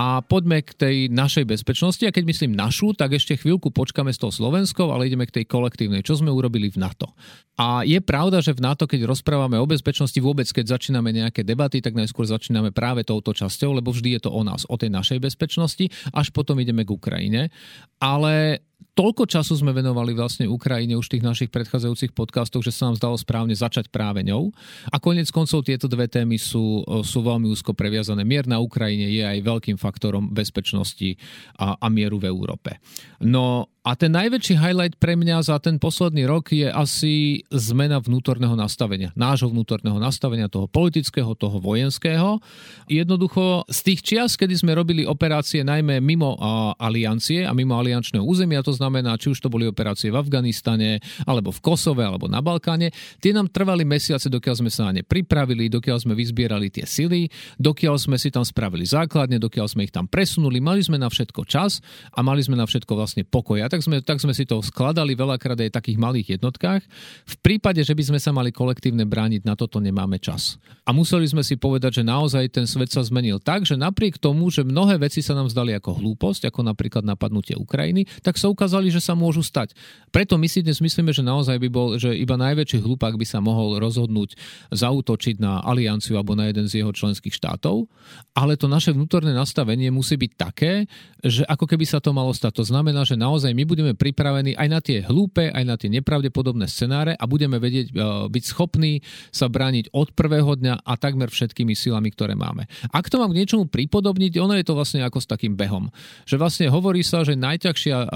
[0.00, 2.00] A poďme k tej našej bezpečnosti.
[2.08, 5.44] A keď myslím našu, tak ešte chvíľku počkáme s tou Slovenskou, ale ideme k tej
[5.44, 6.00] kolektívnej.
[6.00, 7.12] Čo sme urobili v NATO?
[7.60, 11.84] A je pravda, že v NATO, keď rozprávame o bezpečnosti, vôbec keď začíname nejaké debaty,
[11.84, 15.20] tak najskôr začíname práve touto časťou, lebo vždy je to o nás, o tej našej
[15.20, 17.52] bezpečnosti, až potom ideme k Ukrajine.
[18.00, 22.90] Ale toľko času sme venovali vlastne Ukrajine už v tých našich predchádzajúcich podcastoch, že sa
[22.90, 24.50] nám zdalo správne začať práve ňou.
[24.90, 28.26] A konec koncov tieto dve témy sú, sú veľmi úzko previazané.
[28.26, 31.16] Mier na Ukrajine je aj veľkým faktorom bezpečnosti
[31.56, 32.78] a, a mieru v Európe.
[33.22, 38.52] No a ten najväčší highlight pre mňa za ten posledný rok je asi zmena vnútorného
[38.52, 39.08] nastavenia.
[39.16, 42.44] Nášho vnútorného nastavenia, toho politického, toho vojenského.
[42.92, 46.36] Jednoducho z tých čias, kedy sme robili operácie najmä mimo
[46.76, 51.52] aliancie a mimo aliančného územia, to znamená, či už to boli operácie v Afganistane, alebo
[51.52, 52.90] v Kosove, alebo na Balkáne,
[53.20, 57.30] tie nám trvali mesiace, dokiaľ sme sa na ne pripravili, dokiaľ sme vyzbierali tie sily,
[57.60, 61.46] dokiaľ sme si tam spravili základne, dokiaľ sme ich tam presunuli, mali sme na všetko
[61.46, 61.78] čas
[62.10, 65.58] a mali sme na všetko vlastne pokoj tak sme, tak sme si to skladali veľakrát
[65.60, 66.82] aj v takých malých jednotkách.
[67.26, 70.56] V prípade, že by sme sa mali kolektívne brániť, na toto nemáme čas.
[70.86, 74.48] A museli sme si povedať, že naozaj ten svet sa zmenil tak, že napriek tomu,
[74.48, 78.94] že mnohé veci sa nám zdali ako hlúposť, ako napríklad napadnutie Ukrajiny, tak sa ukázali,
[78.94, 79.74] že sa môžu stať.
[80.14, 83.42] Preto my si dnes myslíme, že naozaj by bol, že iba najväčší hlupák by sa
[83.42, 84.38] mohol rozhodnúť
[84.70, 87.90] zautočiť na alianciu alebo na jeden z jeho členských štátov,
[88.34, 90.86] ale to naše vnútorné nastavenie musí byť také,
[91.18, 92.62] že ako keby sa to malo stať.
[92.62, 96.70] To znamená, že naozaj my budeme pripravení aj na tie hlúpe, aj na tie nepravdepodobné
[96.70, 97.92] scenáre a budeme vedieť e,
[98.30, 99.02] byť schopní
[99.34, 102.70] sa brániť od prvého dňa a takmer všetkými silami, ktoré máme.
[102.94, 105.90] Ak to mám k niečomu pripodobniť, ono je to vlastne ako s takým behom.
[106.26, 108.08] Že vlastne hovorí sa, že najťažšia e,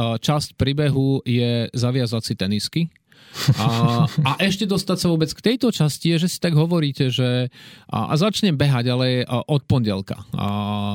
[0.44, 2.82] časť príbehu je zaviazať si tenisky,
[3.58, 7.50] a, a ešte dostať sa vôbec k tejto časti je, že si tak hovoríte, že
[7.90, 10.22] a, a začnem behať, ale a, od pondelka.
[10.38, 10.46] A,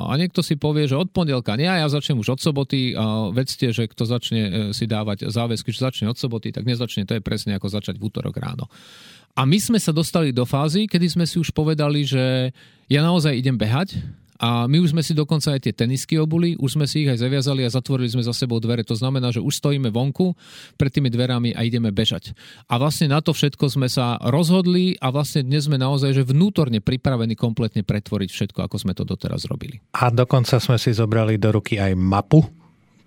[0.08, 2.96] a niekto si povie, že od pondelka nie, ja začnem už od soboty.
[2.96, 7.04] A vedzte, že kto začne e, si dávať záväzky, že začne od soboty, tak nezačne.
[7.12, 8.72] To je presne ako začať v útorok ráno.
[9.36, 12.56] A my sme sa dostali do fázy, kedy sme si už povedali, že
[12.88, 14.00] ja naozaj idem behať,
[14.40, 17.20] a my už sme si dokonca aj tie tenisky obuli, už sme si ich aj
[17.20, 18.88] zaviazali a zatvorili sme za sebou dvere.
[18.88, 20.32] To znamená, že už stojíme vonku
[20.80, 22.32] pred tými dverami a ideme bežať.
[22.72, 26.80] A vlastne na to všetko sme sa rozhodli a vlastne dnes sme naozaj že vnútorne
[26.80, 29.84] pripravení kompletne pretvoriť všetko, ako sme to doteraz robili.
[30.00, 32.59] A dokonca sme si zobrali do ruky aj mapu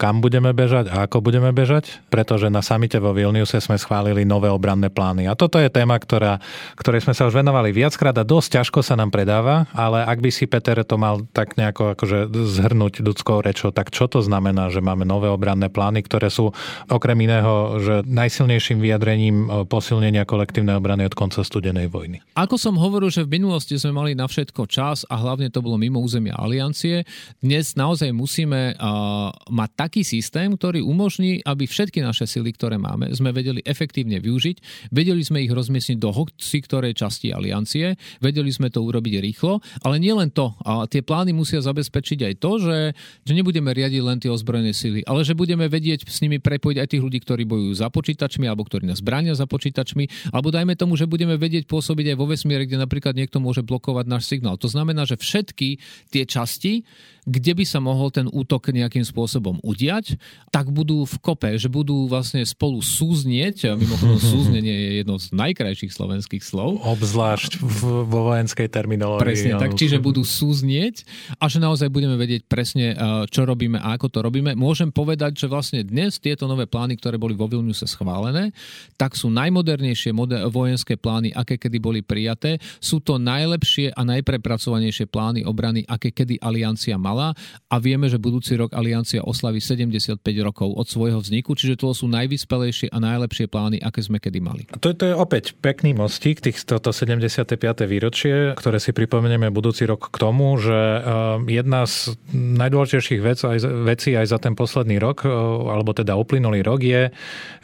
[0.02, 4.50] kam budeme bežať a ako budeme bežať, pretože na samite vo Vilniuse sme schválili nové
[4.50, 5.30] obranné plány.
[5.30, 6.42] A toto je téma, ktorá,
[6.74, 10.30] ktorej sme sa už venovali viackrát a dosť ťažko sa nám predáva, ale ak by
[10.34, 14.82] si Peter to mal tak nejako akože zhrnúť ľudskou rečou, tak čo to znamená, že
[14.82, 16.50] máme nové obranné plány, ktoré sú
[16.90, 22.18] okrem iného, že najsilnejším vyjadrením e, posilnenia kolektívnej obrany od konca studenej vojny.
[22.34, 25.78] Ako som hovoril, že v minulosti sme mali na všetko čas a hlavne to bolo
[25.78, 27.06] mimo územia aliancie,
[27.38, 32.80] dnes naozaj musíme uh, mať tak taký systém, ktorý umožní, aby všetky naše sily, ktoré
[32.80, 34.88] máme, sme vedeli efektívne využiť.
[34.88, 40.00] Vedeli sme ich rozmiestniť do hoci ktorej časti aliancie, vedeli sme to urobiť rýchlo, ale
[40.00, 40.56] nielen to.
[40.64, 42.78] A tie plány musia zabezpečiť aj to, že,
[43.20, 46.88] že nebudeme riadiť len tie ozbrojené sily, ale že budeme vedieť s nimi prepojiť aj
[46.88, 50.96] tých ľudí, ktorí bojujú za počítačmi alebo ktorí nás bránia za počítačmi, alebo dajme tomu,
[50.96, 54.56] že budeme vedieť pôsobiť aj vo vesmíre, kde napríklad niekto môže blokovať náš signál.
[54.56, 55.76] To znamená, že všetky
[56.08, 56.80] tie časti,
[57.22, 60.18] kde by sa mohol ten útok nejakým spôsobom udiať,
[60.50, 63.78] tak budú v kope, že budú vlastne spolu súznieť.
[63.78, 66.82] Mimochodom súznenie je jedno z najkrajších slovenských slov.
[66.82, 69.22] Obzvlášť vo vojenskej terminológii.
[69.22, 71.06] Presne tak, čiže budú súznieť
[71.38, 72.98] a že naozaj budeme vedieť presne,
[73.30, 74.58] čo robíme a ako to robíme.
[74.58, 78.50] Môžem povedať, že vlastne dnes tieto nové plány, ktoré boli vo Vilniuse schválené,
[78.98, 80.10] tak sú najmodernejšie
[80.50, 82.58] vojenské plány, aké kedy boli prijaté.
[82.82, 88.56] Sú to najlepšie a najprepracovanejšie plány obrany, aké kedy aliancia mala a vieme, že budúci
[88.56, 93.78] rok aliancia oslaví 75 rokov od svojho vzniku, čiže to sú najvyspelejšie a najlepšie plány,
[93.80, 94.62] aké sme kedy mali.
[94.72, 97.58] A to, to je opäť pekný mostík, tých toto 75.
[97.84, 101.02] výročie, ktoré si pripomenieme budúci rok k tomu, že eh,
[101.48, 105.30] jedna z najdôležitejších vecí aj, vecí aj za ten posledný rok, eh,
[105.68, 107.02] alebo teda uplynulý rok je,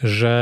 [0.03, 0.37] že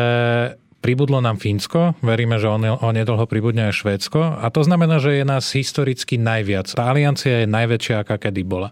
[0.86, 5.42] Pribudlo nám Fínsko, veríme, že onedlho pribudne aj Švédsko a to znamená, že je nás
[5.50, 6.70] historicky najviac.
[6.78, 8.70] Tá aliancia je najväčšia, aká kedy bola.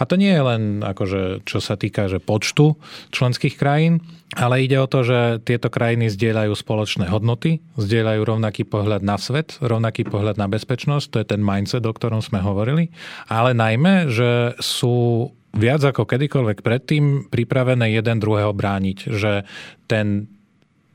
[0.00, 2.80] A to nie je len akože, čo sa týka že počtu
[3.12, 4.00] členských krajín,
[4.40, 9.60] ale ide o to, že tieto krajiny zdieľajú spoločné hodnoty, zdieľajú rovnaký pohľad na svet,
[9.60, 12.88] rovnaký pohľad na bezpečnosť, to je ten mindset, o ktorom sme hovorili,
[13.28, 19.44] ale najmä, že sú viac ako kedykoľvek predtým pripravené jeden druhého brániť, že
[19.84, 20.39] ten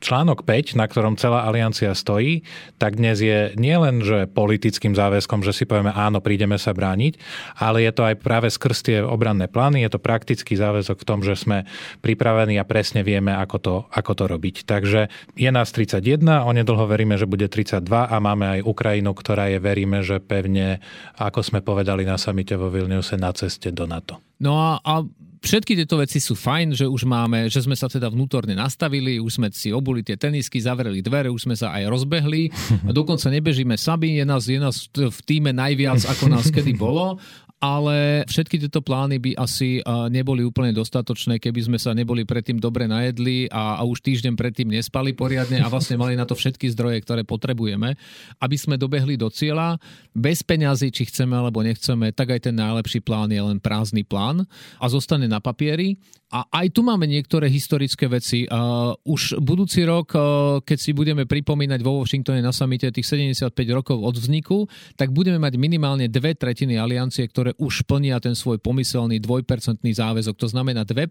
[0.06, 2.46] článok 5, na ktorom celá aliancia stojí,
[2.78, 7.18] tak dnes je nielen, že politickým záväzkom, že si povieme áno, prídeme sa brániť,
[7.58, 11.26] ale je to aj práve skrz tie obranné plány, je to praktický záväzok v tom,
[11.26, 11.66] že sme
[12.06, 14.62] pripravení a presne vieme, ako to, ako to robiť.
[14.62, 19.58] Takže je nás 31, onedlho veríme, že bude 32 a máme aj Ukrajinu, ktorá je,
[19.58, 20.78] veríme, že pevne,
[21.18, 24.22] ako sme povedali na samite vo Vilniuse, na ceste do NATO.
[24.38, 25.02] No a, a
[25.40, 29.40] všetky tieto veci sú fajn, že už máme, že sme sa teda vnútorne nastavili, už
[29.40, 32.48] sme si obuli tie tenisky, zavreli dvere, už sme sa aj rozbehli.
[32.88, 37.18] Dokonca nebežíme sami, je nás, je nás v týme najviac, ako nás kedy bolo
[37.56, 39.80] ale všetky tieto plány by asi
[40.12, 44.68] neboli úplne dostatočné, keby sme sa neboli predtým dobre najedli a, a už týždeň predtým
[44.68, 47.96] nespali poriadne a vlastne mali na to všetky zdroje, ktoré potrebujeme,
[48.44, 49.80] aby sme dobehli do cieľa.
[50.12, 54.44] Bez peňazí, či chceme alebo nechceme, tak aj ten najlepší plán je len prázdny plán
[54.76, 58.50] a zostane na papieri a aj tu máme niektoré historické veci.
[58.50, 60.20] Uh, už budúci rok, uh,
[60.60, 64.66] keď si budeme pripomínať vo Washingtone na samite tých 75 rokov od vzniku,
[64.98, 70.34] tak budeme mať minimálne dve tretiny aliancie, ktoré už plnia ten svoj pomyselný dvojpercentný záväzok.
[70.34, 71.08] To znamená 2%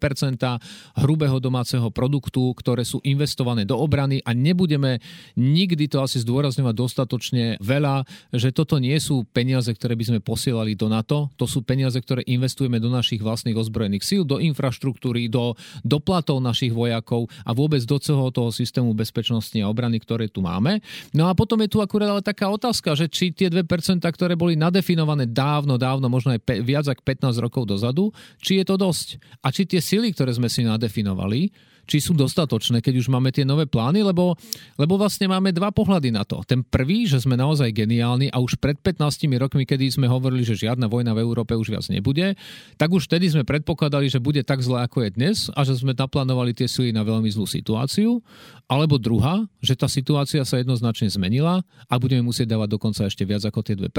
[1.00, 5.00] hrubého domáceho produktu, ktoré sú investované do obrany a nebudeme
[5.40, 8.04] nikdy to asi zdôrazňovať dostatočne veľa,
[8.36, 12.22] že toto nie sú peniaze, ktoré by sme posielali do NATO, to sú peniaze, ktoré
[12.28, 17.82] investujeme do našich vlastných ozbrojených síl, do infraštruktúry infraštruktúry, do doplatov našich vojakov a vôbec
[17.88, 20.84] do celého toho systému bezpečnosti a obrany, ktoré tu máme.
[21.16, 23.64] No a potom je tu akurát ale taká otázka, že či tie 2%,
[24.04, 28.66] ktoré boli nadefinované dávno, dávno, možno aj pe- viac ako 15 rokov dozadu, či je
[28.68, 29.20] to dosť.
[29.42, 31.52] A či tie sily, ktoré sme si nadefinovali,
[31.86, 34.34] či sú dostatočné, keď už máme tie nové plány, lebo,
[34.76, 36.42] lebo vlastne máme dva pohľady na to.
[36.44, 40.58] Ten prvý, že sme naozaj geniálni a už pred 15 rokmi, kedy sme hovorili, že
[40.58, 42.34] žiadna vojna v Európe už viac nebude,
[42.76, 45.94] tak už vtedy sme predpokladali, že bude tak zle, ako je dnes a že sme
[45.94, 48.20] naplánovali tie sily na veľmi zlú situáciu.
[48.66, 53.46] Alebo druhá, že tá situácia sa jednoznačne zmenila a budeme musieť dávať dokonca ešte viac
[53.46, 53.94] ako tie 2%,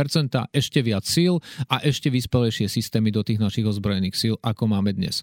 [0.50, 1.38] ešte viac síl
[1.70, 5.22] a ešte vyspelejšie systémy do tých našich ozbrojených síl, ako máme dnes.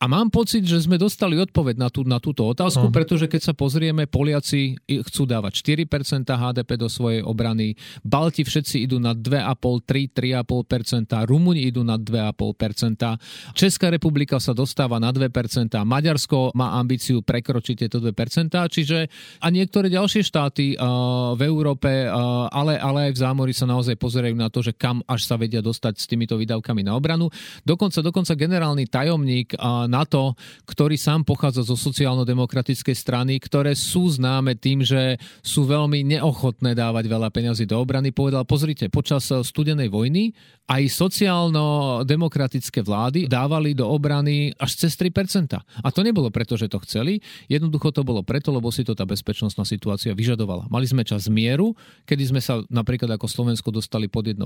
[0.00, 2.92] A mám pocit, že sme dostali odpoveď na, tú, na túto otázku, uh.
[2.92, 8.96] pretože keď sa pozrieme, Poliaci chcú dávať 4% HDP do svojej obrany, Balti všetci idú
[8.96, 15.28] na 2,5, 3, 3,5%, Rumuni idú na 2,5%, Česká republika sa dostáva na 2%,
[15.68, 19.04] Maďarsko má ambíciu prekročiť tieto 2%, čiže
[19.44, 24.00] a niektoré ďalšie štáty uh, v Európe, uh, ale, ale aj v zámori sa naozaj
[24.00, 27.28] pozerajú na to, že kam až sa vedia dostať s týmito výdavkami na obranu.
[27.68, 30.38] Dokonca, dokonca generálny tajomník uh, NATO,
[30.70, 37.10] ktorý sám pochádza zo sociálno-demokratickej strany, ktoré sú známe tým, že sú veľmi neochotné dávať
[37.10, 40.30] veľa peňazí do obrany, povedal, pozrite, počas studenej vojny
[40.70, 45.58] aj sociálno-demokratické vlády dávali do obrany až cez 3%.
[45.58, 47.18] A to nebolo preto, že to chceli,
[47.50, 50.70] jednoducho to bolo preto, lebo si to tá bezpečnostná situácia vyžadovala.
[50.70, 51.74] Mali sme čas mieru,
[52.06, 54.38] kedy sme sa napríklad ako Slovensko dostali pod 1%,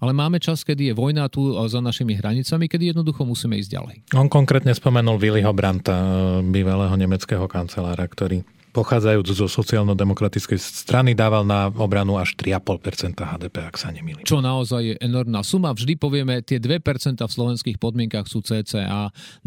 [0.00, 3.96] ale máme čas, kedy je vojna tu za našimi hranicami, kedy jednoducho musíme ísť ďalej.
[4.16, 5.96] On konkrétne spomenul Willyho Branta,
[6.44, 13.78] bývalého nemeckého kancelára, ktorý pochádzajúc zo sociálno-demokratickej strany, dával na obranu až 3,5% HDP, ak
[13.78, 14.26] sa nemýlim.
[14.26, 15.70] Čo naozaj je enormná suma.
[15.70, 16.82] Vždy povieme, tie 2%
[17.22, 19.14] v slovenských podmienkach sú cca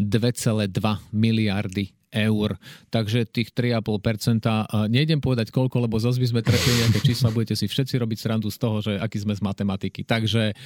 [1.12, 2.56] miliardy eur.
[2.88, 7.68] Takže tých 3,5%, nejdem povedať koľko, lebo zase by sme trefili nejaké čísla, budete si
[7.68, 10.08] všetci robiť srandu z toho, že aký sme z matematiky.
[10.08, 10.56] Takže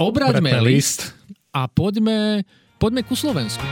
[0.00, 1.12] obraďme list
[1.52, 3.66] a poďme, poďme ku Slovensku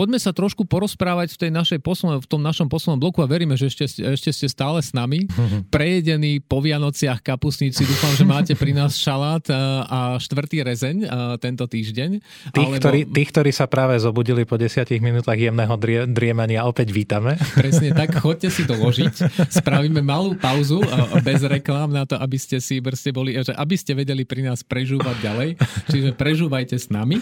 [0.00, 3.52] poďme sa trošku porozprávať v, tej našej poslednej, v tom našom poslednom bloku a veríme,
[3.60, 5.28] že ešte, ešte ste stále s nami.
[5.74, 7.84] Prejedení po Vianociach kapusníci.
[7.84, 9.44] Dúfam, že máte pri nás šalát
[9.84, 10.96] a štvrtý rezeň
[11.36, 12.10] tento týždeň.
[12.56, 12.80] Tých, alebo...
[12.80, 17.36] ktorí, tých, ktorí sa práve zobudili po desiatich minútach jemného drie, driemania, opäť vítame.
[17.60, 19.28] Presne tak, chodte si to ložiť.
[19.52, 20.80] Spravíme malú pauzu
[21.20, 24.64] bez reklám na to, aby ste si brste boli, že aby ste vedeli pri nás
[24.64, 25.48] prežúvať ďalej.
[25.92, 27.20] Čiže prežúvajte s nami.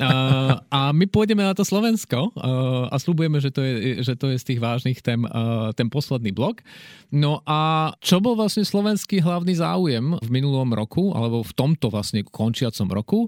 [0.00, 0.10] A,
[0.72, 4.30] a my pôjdeme na to Slovensko Slovensko uh, a slúbujeme, že to, je, že to
[4.30, 6.62] je z tých vážnych tém uh, ten posledný blok.
[7.10, 12.22] No a čo bol vlastne slovenský hlavný záujem v minulom roku, alebo v tomto vlastne
[12.26, 13.26] končiacom roku?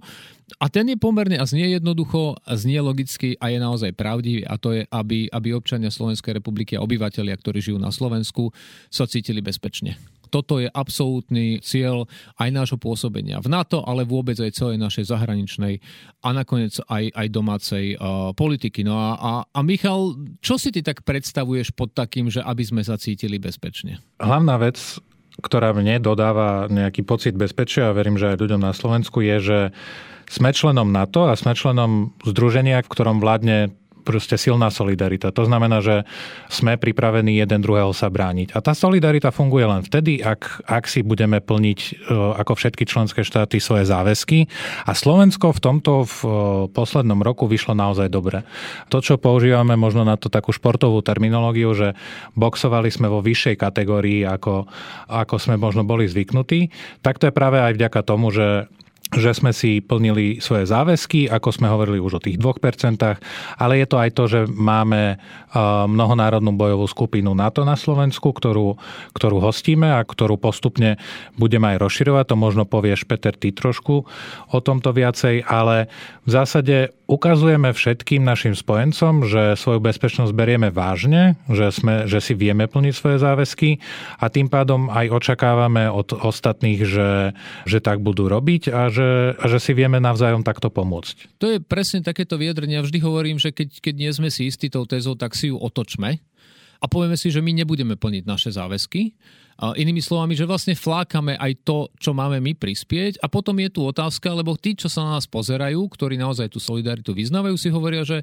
[0.62, 4.54] A ten je pomerne a znie jednoducho, a znie logicky a je naozaj pravdivý a
[4.54, 8.54] to je, aby, aby občania Slovenskej republiky a obyvateľia, ktorí žijú na Slovensku,
[8.86, 9.98] sa cítili bezpečne.
[10.28, 12.04] Toto je absolútny cieľ
[12.36, 15.78] aj nášho pôsobenia v NATO, ale vôbec aj celej našej zahraničnej
[16.22, 18.82] a nakoniec aj, aj domácej uh, politiky.
[18.82, 22.82] No a, a, a Michal, čo si ty tak predstavuješ pod takým, že aby sme
[22.82, 24.02] sa cítili bezpečne?
[24.18, 24.78] Hlavná vec,
[25.40, 29.58] ktorá mne dodáva nejaký pocit bezpečia a verím, že aj ľuďom na Slovensku je, že
[30.26, 33.70] sme členom NATO a sme členom združenia, v ktorom vládne
[34.06, 35.34] proste silná solidarita.
[35.34, 36.06] To znamená, že
[36.46, 38.54] sme pripravení jeden druhého sa brániť.
[38.54, 41.90] A tá solidarita funguje len vtedy, ak, ak si budeme plniť e,
[42.38, 44.46] ako všetky členské štáty svoje záväzky.
[44.86, 46.28] A Slovensko v tomto v e,
[46.70, 48.46] poslednom roku vyšlo naozaj dobre.
[48.94, 51.98] To, čo používame možno na to takú športovú terminológiu, že
[52.38, 54.70] boxovali sme vo vyššej kategórii, ako,
[55.10, 56.70] ako sme možno boli zvyknutí,
[57.02, 58.70] tak to je práve aj vďaka tomu, že
[59.06, 62.98] že sme si plnili svoje záväzky, ako sme hovorili už o tých 2%,
[63.54, 65.22] ale je to aj to, že máme
[65.86, 68.74] mnohonárodnú bojovú skupinu NATO na Slovensku, ktorú,
[69.14, 70.98] ktorú hostíme a ktorú postupne
[71.38, 72.34] budeme aj rozširovať.
[72.34, 74.04] To možno povieš, Peter, ty trošku
[74.50, 75.86] o tomto viacej, ale
[76.26, 82.34] v zásade ukazujeme všetkým našim spojencom, že svoju bezpečnosť berieme vážne, že, sme, že si
[82.34, 83.78] vieme plniť svoje záväzky
[84.18, 87.10] a tým pádom aj očakávame od ostatných, že,
[87.64, 91.38] že tak budú robiť a že, a že si vieme navzájom takto pomôcť.
[91.38, 92.78] To je presne takéto vyjadrenie.
[92.78, 95.56] Ja vždy hovorím, že keď, keď nie sme si istí tou tézou, tak si ju
[95.56, 96.18] otočme
[96.80, 99.16] a povieme si, že my nebudeme plniť naše záväzky.
[99.56, 103.80] Inými slovami, že vlastne flákame aj to, čo máme my prispieť a potom je tu
[103.88, 108.04] otázka, lebo tí, čo sa na nás pozerajú, ktorí naozaj tú solidaritu vyznávajú, si hovoria,
[108.04, 108.20] že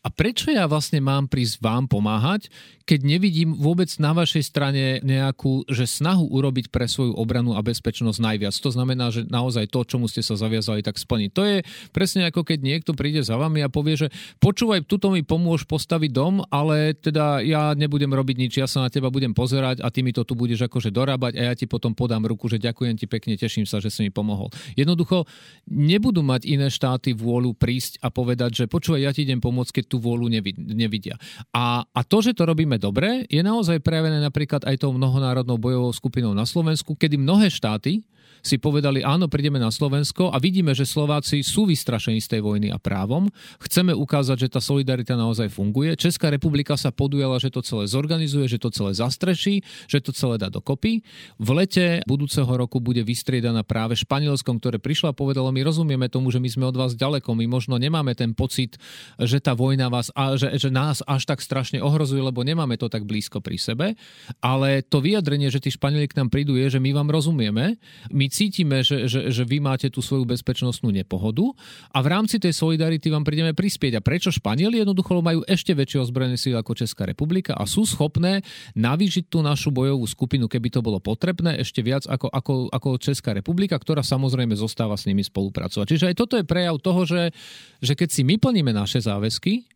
[0.00, 2.48] a prečo ja vlastne mám prísť vám pomáhať,
[2.88, 8.18] keď nevidím vôbec na vašej strane nejakú že snahu urobiť pre svoju obranu a bezpečnosť
[8.18, 8.56] najviac.
[8.56, 11.30] To znamená, že naozaj to, čomu ste sa zaviazali, tak splniť.
[11.36, 11.56] To je
[11.92, 14.08] presne ako keď niekto príde za vami a povie, že
[14.40, 18.90] počúvaj, tuto mi pomôž postaviť dom, ale teda ja nebudem robiť nič, ja sa na
[18.90, 21.92] teba budem pozerať a ty mi to tu budeš akože dorábať a ja ti potom
[21.92, 24.48] podám ruku, že ďakujem ti pekne, teším sa, že si mi pomohol.
[24.80, 25.28] Jednoducho
[25.68, 29.84] nebudú mať iné štáty vôľu prísť a povedať, že počúvaj, ja ti idem pomôcť, keď
[29.90, 31.18] tú vôľu nevidia.
[31.50, 35.90] A, a to, že to robíme dobre, je naozaj prejavené napríklad aj tou mnohonárodnou bojovou
[35.90, 38.06] skupinou na Slovensku, kedy mnohé štáty
[38.40, 42.68] si povedali, áno, prídeme na Slovensko a vidíme, že Slováci sú vystrašení z tej vojny
[42.72, 43.28] a právom.
[43.60, 45.92] Chceme ukázať, že tá solidarita naozaj funguje.
[45.96, 50.40] Česká republika sa podujala, že to celé zorganizuje, že to celé zastreší, že to celé
[50.40, 51.04] dá dokopy.
[51.36, 56.32] V lete budúceho roku bude vystriedaná práve Španielskom, ktoré prišlo a povedalo, my rozumieme tomu,
[56.32, 58.80] že my sme od vás ďaleko, my možno nemáme ten pocit,
[59.20, 62.88] že tá vojna vás, a, že, že nás až tak strašne ohrozuje, lebo nemáme to
[62.88, 63.98] tak blízko pri sebe.
[64.40, 67.76] Ale to vyjadrenie, že tí Španieli k nám prídu, je, že my vám rozumieme,
[68.08, 71.44] my cítime, že, že, že vy máte tú svoju bezpečnostnú nepohodu
[71.90, 73.98] a v rámci tej solidarity vám prídeme prispieť.
[73.98, 78.46] A prečo Španieli jednoducho majú ešte väčšie ozbrojené síly ako Česká republika a sú schopné
[78.78, 83.34] navýšiť tú našu bojovú skupinu, keby to bolo potrebné, ešte viac ako, ako, ako Česká
[83.34, 85.86] republika, ktorá samozrejme zostáva s nimi spolupracovať.
[85.90, 87.34] Čiže aj toto je prejav toho, že,
[87.82, 89.66] že keď si my plníme naše záväzky,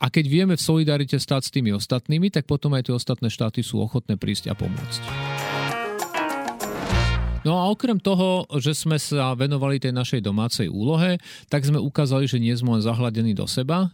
[0.00, 3.60] a keď vieme v solidarite stať s tými ostatnými, tak potom aj tie ostatné štáty
[3.60, 5.39] sú ochotné prísť a pomôcť.
[7.40, 11.16] No a okrem toho, že sme sa venovali tej našej domácej úlohe,
[11.48, 13.88] tak sme ukázali, že nie sme len zahladení do seba,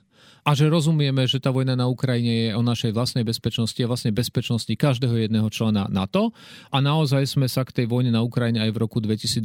[0.47, 4.15] a že rozumieme, že tá vojna na Ukrajine je o našej vlastnej bezpečnosti a vlastne
[4.15, 6.31] bezpečnosti každého jedného člena NATO
[6.71, 9.43] a naozaj sme sa k tej vojne na Ukrajine aj v roku 2023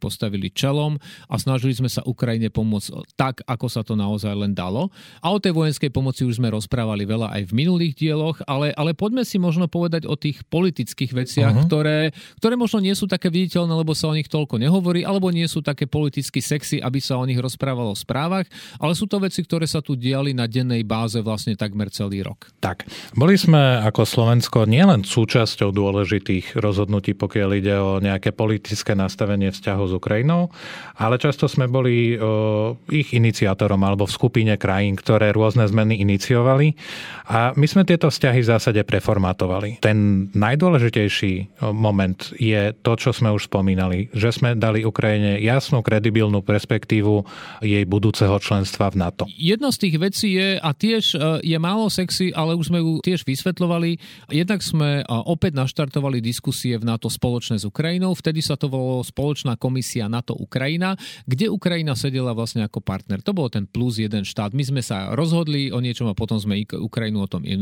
[0.00, 0.96] postavili čelom
[1.28, 4.88] a snažili sme sa Ukrajine pomôcť tak, ako sa to naozaj len dalo.
[5.20, 8.96] A o tej vojenskej pomoci už sme rozprávali veľa aj v minulých dieloch, ale, ale
[8.96, 11.68] poďme si možno povedať o tých politických veciach, uh-huh.
[11.68, 15.44] ktoré, ktoré možno nie sú také viditeľné, lebo sa o nich toľko nehovorí, alebo nie
[15.44, 18.46] sú také politicky sexy, aby sa o nich rozprávalo v správach,
[18.80, 22.46] ale sú to veci, ktoré sa tu diali na dennej báze vlastne takmer celý rok.
[22.62, 22.86] Tak,
[23.18, 29.90] boli sme ako Slovensko nielen súčasťou dôležitých rozhodnutí, pokiaľ ide o nejaké politické nastavenie vzťahov
[29.90, 30.54] s Ukrajinou,
[30.94, 36.78] ale často sme boli o, ich iniciátorom alebo v skupine krajín, ktoré rôzne zmeny iniciovali
[37.26, 39.82] a my sme tieto vzťahy v zásade preformátovali.
[39.82, 46.44] Ten najdôležitejší moment je to, čo sme už spomínali, že sme dali Ukrajine jasnú, kredibilnú
[46.44, 47.24] perspektívu
[47.64, 49.24] jej budúceho členstva v NATO.
[49.32, 53.00] Jedna z tých vecí je, a tiež e, je málo sexy, ale už sme ju
[53.00, 53.96] tiež vysvetľovali.
[54.28, 58.12] Jednak sme e, opäť naštartovali diskusie v NATO spoločné s Ukrajinou.
[58.12, 63.24] Vtedy sa to volalo Spoločná komisia NATO-Ukrajina, kde Ukrajina sedela vlastne ako partner.
[63.24, 64.52] To bol ten plus jeden štát.
[64.52, 67.56] My sme sa rozhodli o niečom a potom sme Ukrajinu o tom e,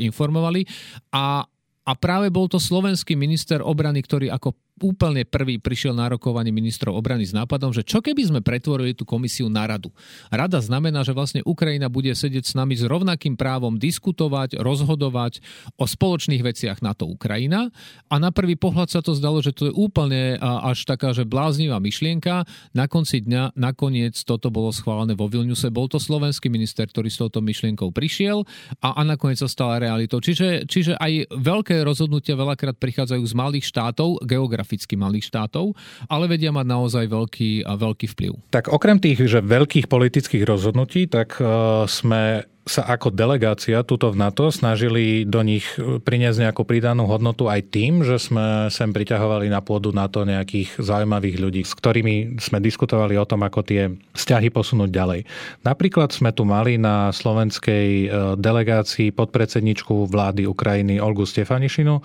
[0.00, 0.64] informovali.
[1.12, 1.44] A
[1.82, 6.96] a práve bol to slovenský minister obrany, ktorý ako úplne prvý prišiel na rokovanie ministrov
[6.96, 9.94] obrany s nápadom, že čo keby sme pretvorili tú komisiu na radu.
[10.32, 15.44] Rada znamená, že vlastne Ukrajina bude sedieť s nami s rovnakým právom diskutovať, rozhodovať
[15.78, 17.70] o spoločných veciach na to Ukrajina.
[18.10, 21.78] A na prvý pohľad sa to zdalo, že to je úplne až taká, že bláznivá
[21.78, 22.48] myšlienka.
[22.72, 25.70] Na konci dňa nakoniec toto bolo schválené vo Vilniuse.
[25.70, 28.42] Bol to slovenský minister, ktorý s touto myšlienkou prišiel
[28.82, 30.18] a, a nakoniec sa stala realitou.
[30.18, 35.74] Čiže, čiže aj veľké rozhodnutia veľakrát prichádzajú z malých štátov, geografických geograficky malých štátov,
[36.06, 38.32] ale vedia mať naozaj veľký, veľký vplyv.
[38.54, 44.22] Tak okrem tých že veľkých politických rozhodnutí, tak uh, sme sa ako delegácia tuto v
[44.22, 49.58] NATO snažili do nich priniesť nejakú pridanú hodnotu aj tým, že sme sem priťahovali na
[49.58, 54.90] pôdu NATO nejakých zaujímavých ľudí, s ktorými sme diskutovali o tom, ako tie vzťahy posunúť
[54.94, 55.20] ďalej.
[55.66, 58.06] Napríklad sme tu mali na slovenskej e,
[58.38, 61.98] delegácii podpredsedničku vlády Ukrajiny Olgu Stefanišinu,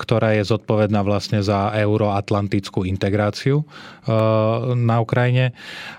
[0.00, 3.64] ktorá je zodpovedná vlastne za euroatlantickú integráciu e,
[4.72, 5.52] na Ukrajine.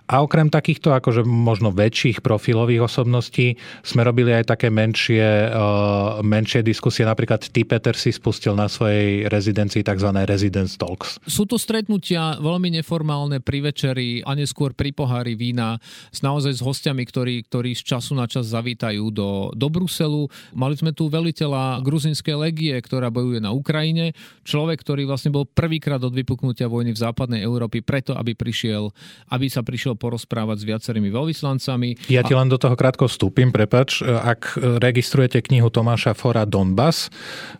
[0.10, 6.24] A okrem takýchto akože možno väčších profilových osobností sme sme robili aj také menšie, uh,
[6.24, 7.04] menšie diskusie.
[7.04, 10.16] Napríklad ty, Peter, si spustil na svojej rezidencii tzv.
[10.24, 11.20] Residence Talks.
[11.28, 15.84] Sú to stretnutia veľmi neformálne pri večeri a neskôr pri pohári vína
[16.16, 20.32] s naozaj s hostiami, ktorí, ktorí z času na čas zavítajú do, do Bruselu.
[20.56, 24.16] Mali sme tu veliteľa gruzinskej legie, ktorá bojuje na Ukrajine.
[24.47, 28.95] Človek, ktorý vlastne bol prvýkrát od vypuknutia vojny v západnej Európy preto, aby prišiel,
[29.28, 32.08] aby sa prišiel porozprávať s viacerými veľvyslancami.
[32.08, 34.42] Ja ti len do toho krátko vstúpim, prepač poslucháč, ak
[34.82, 37.10] registrujete knihu Tomáša Fora Donbass,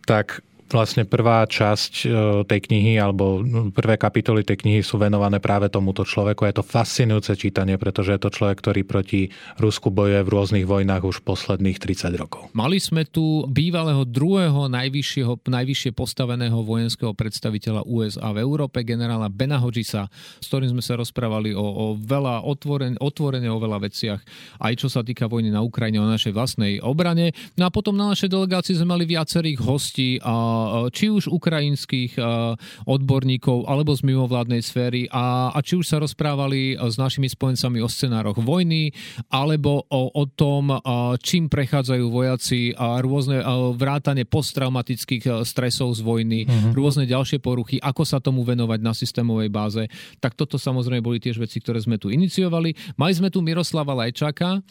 [0.06, 2.08] tak vlastne prvá časť e,
[2.46, 6.46] tej knihy alebo no, prvé kapitoly tej knihy sú venované práve tomuto človeku.
[6.46, 11.04] Je to fascinujúce čítanie, pretože je to človek, ktorý proti Rusku bojuje v rôznych vojnách
[11.06, 12.42] už posledných 30 rokov.
[12.54, 19.58] Mali sme tu bývalého druhého najvyššieho, najvyššie postaveného vojenského predstaviteľa USA v Európe, generála Bena
[19.58, 20.08] Hodgisa,
[20.40, 24.22] s ktorým sme sa rozprávali o, o veľa otvoren, otvorene o veľa veciach,
[24.62, 27.32] aj čo sa týka vojny na Ukrajine, o našej vlastnej obrane.
[27.58, 30.59] No a potom na našej delegácii sme mali viacerých hostí a
[30.90, 32.18] či už ukrajinských
[32.86, 37.90] odborníkov alebo z mimovládnej sféry a, a či už sa rozprávali s našimi spojencami o
[37.90, 38.92] scenároch vojny
[39.32, 40.74] alebo o, o tom,
[41.24, 43.42] čím prechádzajú vojaci a rôzne
[43.78, 46.76] vrátane posttraumatických stresov z vojny, uh-huh.
[46.76, 49.84] rôzne ďalšie poruchy, ako sa tomu venovať na systémovej báze.
[50.20, 52.76] Tak toto samozrejme boli tiež veci, ktoré sme tu iniciovali.
[53.00, 54.62] Mali sme tu Miroslava Lajčáka,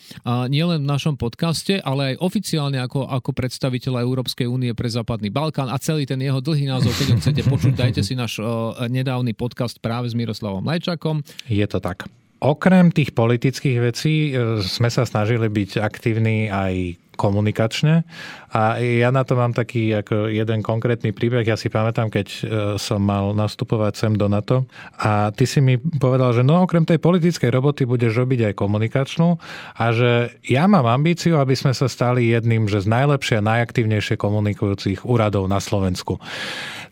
[0.53, 5.71] nielen v našom podcaste, ale aj oficiálne ako, ako predstaviteľa Európskej únie pre Západný Balkán
[5.73, 8.43] a celý ten jeho dlhý názov, keď ho chcete počuť, dajte si náš
[8.91, 11.23] nedávny podcast práve s Miroslavom Lajčakom.
[11.49, 12.07] Je to tak.
[12.39, 18.07] Okrem tých politických vecí e, sme sa snažili byť aktívni aj komunikačne.
[18.55, 21.43] A ja na to mám taký ako jeden konkrétny príbeh.
[21.43, 22.41] Ja si pamätám, keď e,
[22.79, 24.65] som mal nastupovať sem do NATO
[24.97, 29.37] a ty si mi povedal, že no okrem tej politickej roboty budeš robiť aj komunikačnú
[29.75, 34.15] a že ja mám ambíciu, aby sme sa stali jedným že z najlepšie a najaktívnejšie
[34.15, 36.23] komunikujúcich úradov na Slovensku.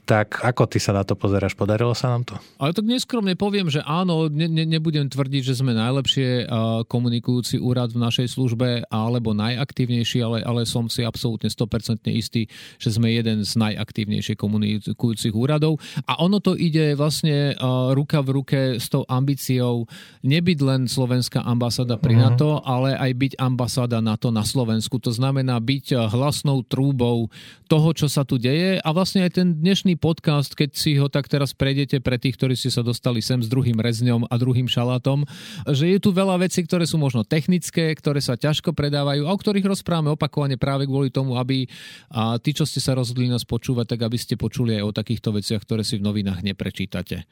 [0.06, 1.58] Tak ako ty sa na to pozeráš?
[1.58, 2.38] Podarilo sa nám to?
[2.62, 6.46] Ale tak neskromne poviem, že áno, ne, ne, nebudem tvrdiť, že sme najlepšie
[6.86, 12.46] komunikujúci úrad v našej službe alebo najaktívnejší, ale, ale som si absolútne 100% istý,
[12.78, 15.82] že sme jeden z najaktívnejšie komunikujúcich úradov.
[16.06, 17.58] A ono to ide vlastne
[17.90, 19.90] ruka v ruke s tou ambíciou
[20.22, 22.30] nebyť len slovenská ambasáda pri uh-huh.
[22.30, 25.02] NATO, ale aj byť ambasáda NATO na Slovensku.
[25.02, 27.26] To znamená byť hlasnou trúbou
[27.66, 31.26] toho, čo sa tu deje a vlastne aj ten dnešný podcast, keď si ho tak
[31.26, 35.24] teraz prejdete pre tých, ktorí ste sa dostali sem s druhým rezňom a druhým šalátom,
[35.72, 39.38] že je tu veľa vecí, ktoré sú možno technické, ktoré sa ťažko predávajú a o
[39.40, 41.66] ktorých rozprávame opakovane práve kvôli tomu, aby
[42.12, 45.34] a tí, čo ste sa rozhodli nás počúvať, tak aby ste počuli aj o takýchto
[45.34, 47.26] veciach, ktoré si v novinách neprečítate.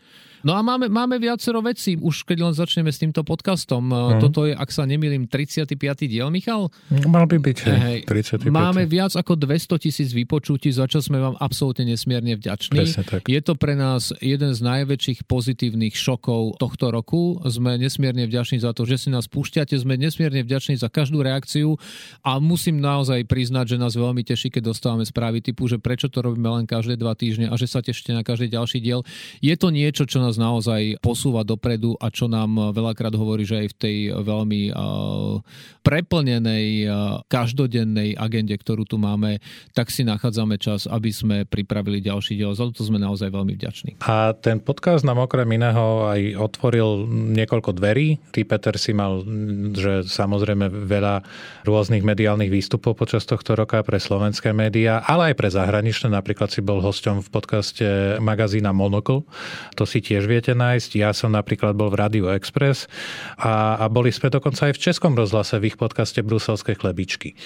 [0.44, 3.88] No a máme, máme viacero vecí, už keď len začneme s týmto podcastom.
[3.88, 4.20] Mm.
[4.20, 5.72] Toto je, ak sa nemýlim, 35.
[6.04, 6.68] diel, Michal?
[7.08, 8.52] Mal by byť, hej, 35.
[8.52, 12.92] Máme viac ako 200 tisíc vypočutí, za čo sme vám absolútne nesmierne vďační.
[13.24, 17.40] Je to pre nás jeden z najväčších pozitívnych šokov tohto roku.
[17.48, 21.80] Sme nesmierne vďační za to, že si nás púšťate, sme nesmierne vďační za každú reakciu
[22.20, 26.20] a musím naozaj priznať, že nás veľmi teší, keď dostávame správy typu, že prečo to
[26.20, 29.00] robíme len každé dva týždne a že sa tešíte na každý ďalší diel.
[29.40, 33.62] Je to niečo, čo nás nás naozaj posúva dopredu a čo nám veľakrát hovorí, že
[33.62, 34.74] aj v tej veľmi
[35.86, 36.90] preplnenej
[37.30, 39.38] každodennej agende, ktorú tu máme,
[39.70, 42.50] tak si nachádzame čas, aby sme pripravili ďalší diel.
[42.50, 44.02] Za to sme naozaj veľmi vďační.
[44.02, 47.06] A ten podcast nám okrem iného aj otvoril
[47.38, 48.18] niekoľko dverí.
[48.34, 49.22] Ty, Peter, si mal,
[49.70, 51.22] že samozrejme veľa
[51.62, 56.10] rôznych mediálnych výstupov počas tohto roka pre slovenské médiá, ale aj pre zahraničné.
[56.10, 57.86] Napríklad si bol hosťom v podcaste
[58.18, 59.28] magazína Monocle.
[59.76, 60.90] To si tiež tiež viete nájsť.
[60.96, 62.88] Ja som napríklad bol v Radio Express
[63.36, 67.36] a, a boli sme dokonca aj v Českom rozhlase v ich podcaste Bruselské chlebičky.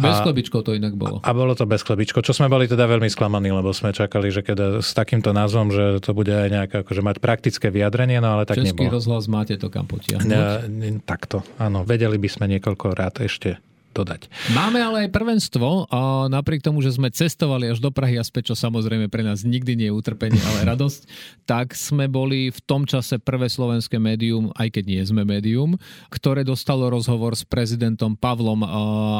[0.00, 1.20] Bez chlebičkov to inak bolo.
[1.20, 4.40] A bolo to bez chlebičkov, čo sme boli teda veľmi sklamaní, lebo sme čakali, že
[4.40, 8.48] keď s takýmto názvom, že to bude aj nejaké, akože mať praktické vyjadrenie, no ale
[8.48, 8.96] tak Český nebolo.
[8.96, 10.24] rozhlas máte to kam potiahnuť.
[10.72, 11.84] Ne, takto, áno.
[11.84, 13.60] Vedeli by sme niekoľko rád ešte
[13.92, 14.32] dodať.
[14.56, 18.52] Máme ale aj prvenstvo a napriek tomu, že sme cestovali až do Prahy a späť,
[18.52, 21.00] čo samozrejme pre nás nikdy nie je utrpenie, ale radosť,
[21.44, 25.76] tak sme boli v tom čase prvé slovenské médium, aj keď nie sme médium,
[26.08, 28.64] ktoré dostalo rozhovor s prezidentom Pavlom.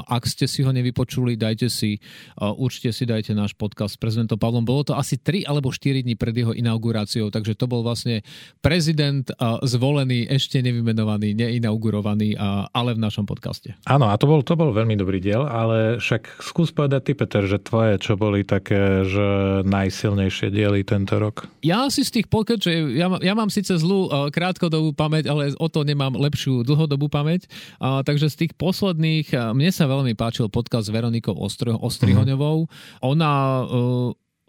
[0.07, 1.99] Ak ste si ho nevypočuli, dajte si,
[2.39, 4.65] určite si dajte náš podcast s prezidentom Pavlom.
[4.65, 8.23] Bolo to asi 3 alebo 4 dní pred jeho inauguráciou, takže to bol vlastne
[8.63, 9.27] prezident
[9.67, 12.39] zvolený, ešte nevymenovaný, neinaugurovaný,
[12.71, 13.75] ale v našom podcaste.
[13.83, 17.43] Áno, a to bol, to bol veľmi dobrý diel, ale však skús povedať ty, Peter,
[17.43, 19.27] že tvoje, čo boli také, že
[19.67, 21.51] najsilnejšie diely tento rok?
[21.67, 25.67] Ja si z tých podcast, že ja, ja mám síce zlú krátkodobú pamäť, ale o
[25.67, 27.51] to nemám lepšiu dlhodobú pamäť,
[27.83, 32.71] a, takže z tých posledných, mne sa veľmi páčil podcast s Veronikou Ostrihoňovou.
[32.71, 33.03] Mm-hmm.
[33.03, 33.33] Ona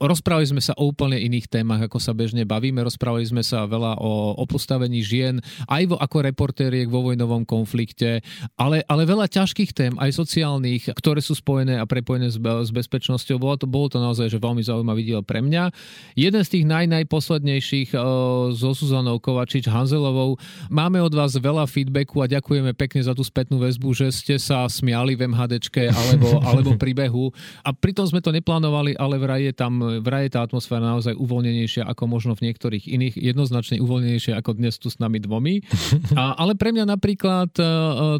[0.01, 2.81] Rozprávali sme sa o úplne iných témach, ako sa bežne bavíme.
[2.81, 5.37] Rozprávali sme sa veľa o, o postavení žien,
[5.69, 8.25] aj vo, ako reportériek vo vojnovom konflikte,
[8.57, 13.37] ale, ale veľa ťažkých tém, aj sociálnych, ktoré sú spojené a prepojené s, s bezpečnosťou.
[13.37, 15.69] Bolo to, bolo to naozaj že veľmi zaujímavý diel pre mňa.
[16.17, 20.41] Jeden z tých naj, najposlednejších uh, so Suzanou Kovačič Hanzelovou.
[20.73, 24.65] Máme od vás veľa feedbacku a ďakujeme pekne za tú spätnú väzbu, že ste sa
[24.65, 27.29] smiali v MHDčke alebo, alebo príbehu.
[27.61, 31.83] A pritom sme to neplánovali, ale vraj je tam vraj je tá atmosféra naozaj uvoľnenejšia
[31.87, 35.63] ako možno v niektorých iných, jednoznačne uvoľnenejšia ako dnes tu s nami dvomi.
[36.19, 37.67] A, ale pre mňa napríklad e, e,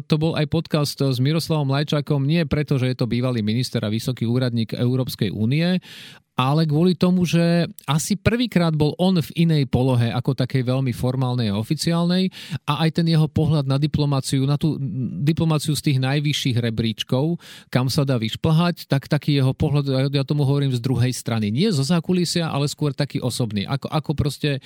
[0.04, 3.92] to bol aj podcast s Miroslavom Lajčákom, nie preto, že je to bývalý minister a
[3.92, 5.78] vysoký úradník Európskej únie,
[6.34, 11.54] ale kvôli tomu, že asi prvýkrát bol on v inej polohe ako takej veľmi formálnej
[11.54, 12.34] a oficiálnej
[12.66, 14.74] a aj ten jeho pohľad na diplomáciu, na tú
[15.22, 17.38] diplomáciu z tých najvyšších rebríčkov,
[17.70, 21.54] kam sa dá vyšplhať, tak taký jeho pohľad, ja tomu hovorím z druhej strany.
[21.54, 23.62] Nie zo zákulisia, ale skôr taký osobný.
[23.70, 24.58] Ako, ako proste,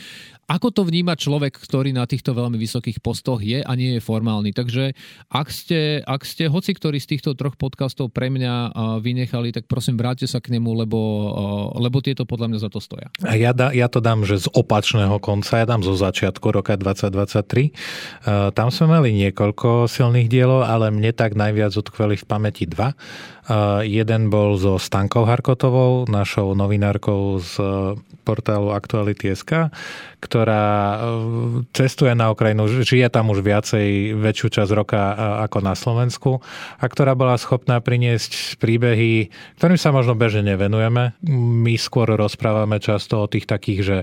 [0.49, 4.57] ako to vníma človek, ktorý na týchto veľmi vysokých postoch je a nie je formálny.
[4.57, 4.97] Takže
[5.29, 8.73] ak ste, ak ste hoci ktorý z týchto troch podcastov pre mňa
[9.05, 10.99] vynechali, tak prosím vráťte sa k nemu, lebo
[11.77, 13.09] lebo tieto podľa mňa za to stoja.
[13.23, 16.79] A ja, da, ja to dám, že z opačného konca, ja dám zo začiatku roka
[16.79, 17.71] 2023.
[18.25, 22.95] Uh, tam sme mali niekoľko silných dielov, ale mne tak najviac utkveli v pamäti dva.
[23.85, 27.57] Jeden bol so Stankou Harkotovou, našou novinárkou z
[28.29, 29.73] portálu Aktuality.sk,
[30.21, 30.97] ktorá e,
[31.73, 35.15] cestuje na Ukrajinu, žije tam už viacej, väčšiu časť roka e,
[35.49, 36.45] ako na Slovensku
[36.77, 41.17] a ktorá bola schopná priniesť príbehy, ktorým sa možno bežne nevenujeme.
[41.65, 43.97] My skôr rozprávame často o tých takých, že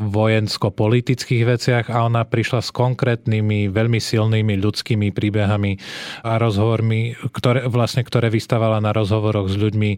[0.00, 5.76] vojensko-politických veciach a ona prišla s konkrétnymi, veľmi silnými ľudskými príbehami
[6.24, 9.90] a rozhovormi, ktoré, vlastne, ktoré vystavala na rozhovoroch s ľuďmi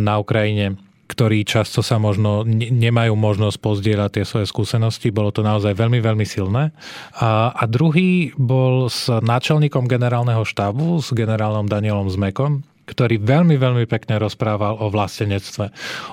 [0.00, 0.80] na Ukrajine
[1.10, 5.10] ktorí často sa možno nemajú možnosť pozdieľať tie svoje skúsenosti.
[5.10, 6.70] Bolo to naozaj veľmi, veľmi silné.
[7.18, 13.84] A, a druhý bol s náčelníkom generálneho štábu, s generálom Danielom Zmekom, ktorý veľmi, veľmi
[13.90, 15.70] pekne rozprával o vlastenectve.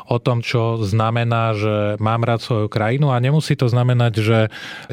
[0.09, 4.39] O tom, čo znamená, že mám rád svoju krajinu a nemusí to znamenať, že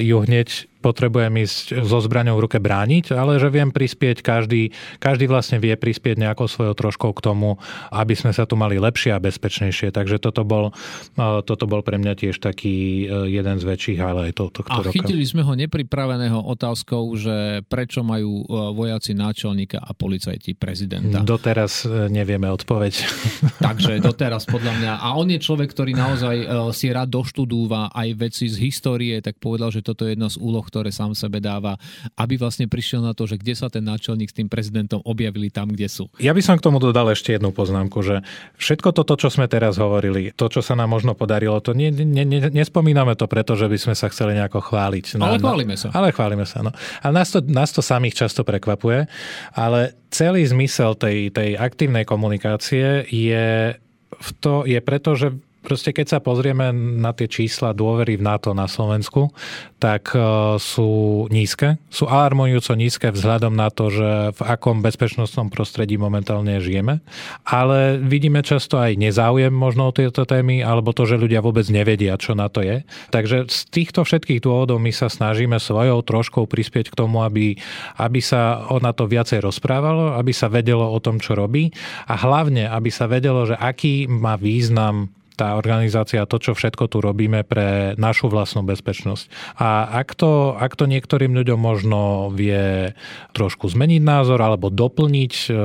[0.01, 4.69] ju hneď potrebujem ísť so zbraňou v ruke brániť, ale že viem prispieť, každý,
[5.01, 7.57] každý vlastne vie prispieť nejakou svojou troškou k tomu,
[7.89, 9.89] aby sme sa tu mali lepšie a bezpečnejšie.
[9.97, 10.77] Takže toto bol,
[11.17, 14.93] e, toto bol pre mňa tiež taký e, jeden z väčších highlightov tohto a roka.
[14.93, 21.25] A chytili sme ho nepripraveného otázkou, že prečo majú e, vojaci náčelníka a policajti prezidenta.
[21.25, 22.93] Doteraz nevieme odpoveď.
[23.67, 24.93] Takže doteraz podľa mňa.
[25.01, 26.37] A on je človek, ktorý naozaj
[26.77, 30.67] si rád doštudúva aj veci z histórie, tak povedal, že toto je jedna z úloh,
[30.75, 31.79] ktoré sám sebe dáva,
[32.19, 35.71] aby vlastne prišiel na to, že kde sa ten náčelník s tým prezidentom objavili tam,
[35.71, 36.11] kde sú.
[36.19, 38.27] Ja by som k tomu dodal ešte jednu poznámku, že
[38.59, 42.27] všetko toto, čo sme teraz hovorili, to, čo sa nám možno podarilo, to nie, nie,
[42.27, 45.15] nie, nespomíname to preto, že by sme sa chceli nejako chváliť.
[45.15, 45.95] No, ale chválime sa.
[45.95, 46.75] Ale chválime sa, no.
[47.07, 49.07] Ale nás to, nás to samých často prekvapuje,
[49.55, 53.79] ale celý zmysel tej, tej aktívnej komunikácie je
[54.15, 58.53] v to je preto, že proste keď sa pozrieme na tie čísla dôvery v NATO
[58.53, 59.33] na Slovensku,
[59.81, 60.21] tak e,
[60.61, 61.81] sú nízke.
[61.89, 67.01] Sú alarmujúco nízke vzhľadom na to, že v akom bezpečnostnom prostredí momentálne žijeme.
[67.43, 72.15] Ale vidíme často aj nezáujem možno o tieto témy, alebo to, že ľudia vôbec nevedia,
[72.21, 72.85] čo na to je.
[73.11, 77.57] Takže z týchto všetkých dôvodov my sa snažíme svojou troškou prispieť k tomu, aby,
[77.99, 81.73] aby sa o na to viacej rozprávalo, aby sa vedelo o tom, čo robí
[82.05, 87.03] a hlavne, aby sa vedelo, že aký má význam tá organizácia, to, čo všetko tu
[87.03, 89.59] robíme pre našu vlastnú bezpečnosť.
[89.59, 92.95] A ak to, ak to niektorým ľuďom možno vie
[93.35, 95.59] trošku zmeniť názor alebo doplniť e,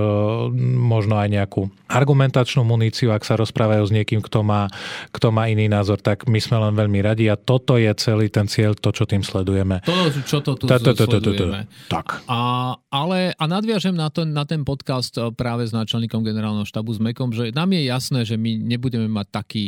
[0.74, 4.70] možno aj nejakú argumentačnú muníciu, ak sa rozprávajú s niekým, kto má,
[5.14, 8.50] kto má iný názor, tak my sme len veľmi radi a toto je celý ten
[8.50, 9.86] cieľ, to, čo tým sledujeme.
[9.86, 9.94] To,
[10.26, 11.70] čo to tu sledujeme.
[11.94, 12.26] Tak.
[12.26, 16.90] A, ale, a nadviažem na, to, na ten podcast e, práve s náčelníkom generálneho štabu
[16.90, 19.59] s Mekom, že nám je jasné, že my nebudeme mať taký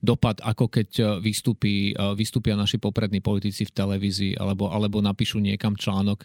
[0.00, 5.76] dopad, ako keď e, vystúpi, vystúpia naši poprední politici v televízii alebo, alebo napíšu niekam
[5.76, 6.24] článok,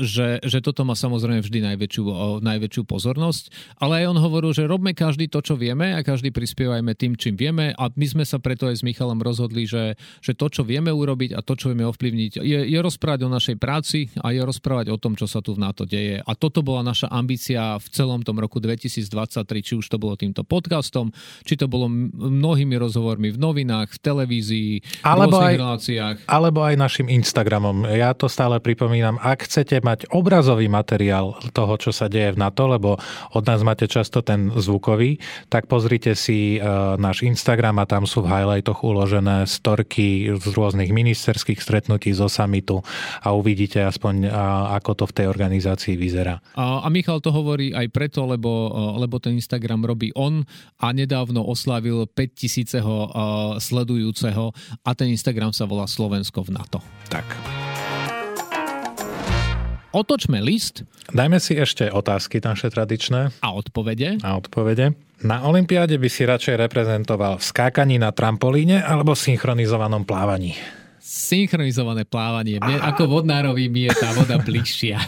[0.00, 2.04] že, že toto má samozrejme vždy najväčšiu,
[2.40, 3.44] najväčšiu pozornosť,
[3.80, 7.34] ale aj on hovoril, že robme každý to, čo vieme a každý prispievajme tým, čím
[7.34, 7.72] vieme.
[7.76, 11.36] A my sme sa preto aj s Michalom rozhodli, že, že to, čo vieme urobiť
[11.36, 15.00] a to, čo vieme ovplyvniť, je, je rozprávať o našej práci a je rozprávať o
[15.00, 16.20] tom, čo sa tu v NATO deje.
[16.20, 20.42] A toto bola naša ambícia v celom tom roku 2023, či už to bolo týmto
[20.42, 21.10] podcastom,
[21.42, 21.88] či to bolo
[22.44, 26.16] mnohými rozhovormi v novinách, v televízii, alebo v aj, reláciách.
[26.28, 27.88] Alebo aj našim Instagramom.
[27.88, 29.16] Ja to stále pripomínam.
[29.24, 33.00] Ak chcete mať obrazový materiál toho, čo sa deje v NATO, lebo
[33.32, 35.16] od nás máte často ten zvukový,
[35.48, 40.92] tak pozrite si uh, náš Instagram a tam sú v highlightoch uložené storky z rôznych
[40.92, 42.84] ministerských stretnutí zo samitu
[43.24, 46.44] a uvidíte aspoň, uh, ako to v tej organizácii vyzerá.
[46.60, 50.44] A, a Michal to hovorí aj preto, lebo, uh, lebo ten Instagram robí on
[50.82, 52.04] a nedávno oslávil
[52.34, 53.06] 5000 uh,
[53.62, 54.50] sledujúceho
[54.82, 56.82] a ten Instagram sa volá Slovensko v NATO.
[57.08, 57.24] Tak.
[59.94, 60.82] Otočme list.
[61.14, 63.30] Dajme si ešte otázky naše tradičné.
[63.38, 64.18] A odpovede.
[64.26, 64.98] A odpovede.
[65.22, 70.58] Na Olympiáde by si radšej reprezentoval v skákaní na trampolíne alebo v synchronizovanom plávaní?
[70.98, 72.58] Synchronizované plávanie.
[72.58, 74.98] Mne, ako vodnárovi mi je tá voda bližšia.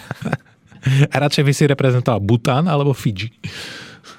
[1.12, 3.34] A radšej by si reprezentoval Bután alebo Fidži?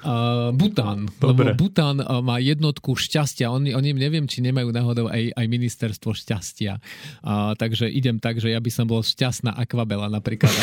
[0.04, 1.10] Uh, Bután.
[1.18, 1.52] Dobre.
[1.52, 3.50] Lebo Bután uh, má jednotku šťastia.
[3.50, 6.78] Oni, oni neviem, či nemajú náhodou aj, aj ministerstvo šťastia.
[7.24, 10.52] Uh, takže idem tak, že ja by som bol šťastná akvabela napríklad.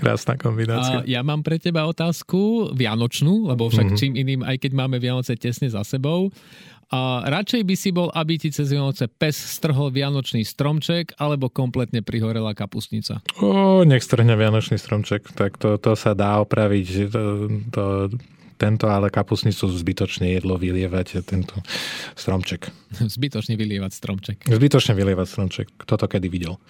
[0.00, 1.02] Krásna kombinácia.
[1.02, 4.00] Uh, ja mám pre teba otázku vianočnú, lebo však mm-hmm.
[4.00, 6.32] čím iným, aj keď máme Vianoce tesne za sebou.
[6.92, 12.04] A radšej by si bol, aby ti cez Vianoce pes strhol vianočný stromček alebo kompletne
[12.04, 13.24] prihorela kapustnica?
[13.40, 16.86] O, nech strhne vianočný stromček, tak to, to sa dá opraviť.
[17.08, 17.22] To,
[17.72, 17.84] to,
[18.62, 21.58] tento ale kapusnicu zbytočne jedlo vylievať, tento
[22.14, 22.70] stromček.
[22.94, 24.38] Zbytočne vylievať stromček.
[24.46, 25.66] Zbytočne vylievať stromček.
[25.82, 26.62] Kto to kedy videl?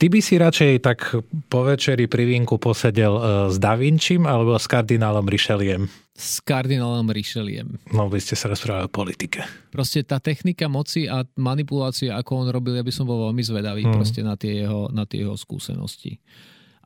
[0.00, 1.04] Ty by si radšej tak
[1.52, 3.22] po večeri pri vínku posedel e,
[3.52, 5.84] s Da Vinčím alebo s kardinálom Richeliem?
[6.14, 7.74] S kardinálom Richeliem.
[7.90, 9.42] No, vy ste sa rozprávali o politike.
[9.74, 13.82] Proste tá technika moci a manipulácia, ako on robil, ja by som bol veľmi zvedavý
[13.82, 13.94] hmm.
[13.98, 16.22] proste na tie, jeho, na tie jeho skúsenosti.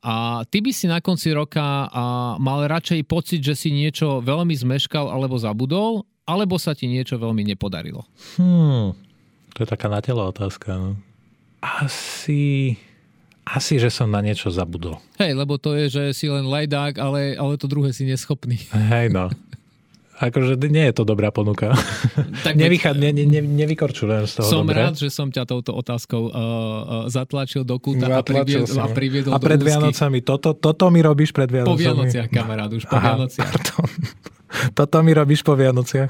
[0.00, 4.56] A ty by si na konci roka a mal radšej pocit, že si niečo veľmi
[4.56, 8.08] zmeškal alebo zabudol, alebo sa ti niečo veľmi nepodarilo?
[8.40, 8.96] Hmm,
[9.52, 10.72] to je taká na telo otázka.
[10.76, 10.90] No.
[11.58, 12.78] Asi,
[13.48, 15.00] asi, že som na niečo zabudol.
[15.16, 18.60] Hej, lebo to je, že si len lajdák, ale, ale to druhé si neschopný.
[18.72, 19.32] Hej, no.
[20.18, 21.72] Akože nie je to dobrá ponuka.
[22.46, 24.78] Tak Nevychá, ne, ne, ne, nevykorčujem z toho Som dobre.
[24.82, 26.40] rád, že som ťa touto otázkou uh, uh,
[27.10, 31.50] zatlačil do kúta a, privied, a priviedol A pred Vianocami, toto, toto mi robíš pred
[31.50, 31.74] Vianocami?
[31.74, 33.50] Po Vianociach, kamarát, už po Aha, Vianociach.
[33.50, 33.86] Pardon.
[34.78, 36.08] Toto mi robíš po Vianociach?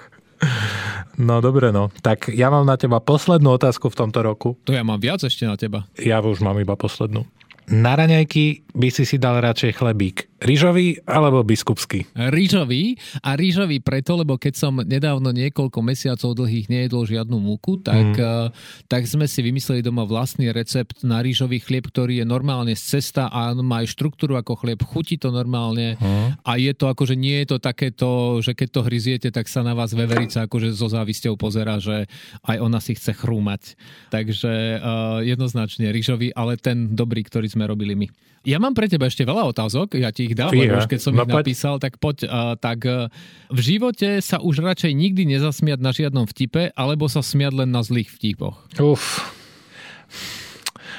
[1.18, 1.90] No dobre, no.
[1.98, 4.54] Tak ja mám na teba poslednú otázku v tomto roku.
[4.62, 5.82] To ja mám viac ešte na teba.
[5.98, 7.26] Ja už mám iba poslednú.
[7.68, 12.06] Na raňajky by si si dal radšej chlebík Rýžový alebo biskupský?
[12.14, 12.94] Rýžový
[13.26, 18.54] a rýžový preto, lebo keď som nedávno niekoľko mesiacov dlhých nejedol žiadnu múku, tak, mm.
[18.86, 23.26] tak sme si vymysleli doma vlastný recept na rýžový chlieb, ktorý je normálne z cesta
[23.26, 26.46] a má aj štruktúru ako chlieb, chutí to normálne mm.
[26.46, 29.74] a je to akože nie je to takéto, že keď to hryziete, tak sa na
[29.74, 32.06] vás veverica akože so závisťou pozera, že
[32.46, 33.74] aj ona si chce chrúmať.
[34.14, 38.06] Takže uh, jednoznačne rýžový, ale ten dobrý, ktorý sme robili my.
[38.46, 41.12] Ja mám pre teba ešte veľa otázok, ja ti ich dám, lebo už keď som
[41.12, 42.30] no, ich napísal, tak poď.
[42.30, 43.10] Uh, tak uh,
[43.50, 47.82] v živote sa už radšej nikdy nezasmiať na žiadnom vtipe, alebo sa smiať len na
[47.82, 48.56] zlých vtipoch?
[48.78, 49.20] Uf.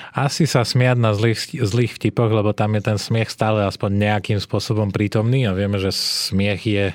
[0.10, 4.40] Asi sa smiať na zlých, zlých vtipoch, lebo tam je ten smiech stále aspoň nejakým
[4.42, 6.86] spôsobom prítomný a vieme, že smiech je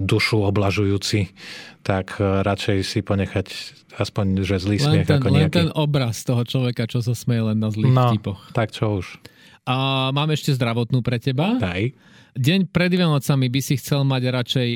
[0.00, 1.36] dušu oblažujúci,
[1.84, 3.46] tak e, radšej si ponechať
[4.00, 5.44] aspoň, že zlý len smiech ten, ako nejaký.
[5.44, 8.40] Len ten obraz toho človeka, čo sa smie len na zlých no, vtipoch.
[8.56, 9.20] tak čo už.
[9.68, 11.60] A mám ešte zdravotnú pre teba.
[11.60, 11.92] Daj.
[12.32, 14.68] Deň pred Vianocami by si chcel mať radšej,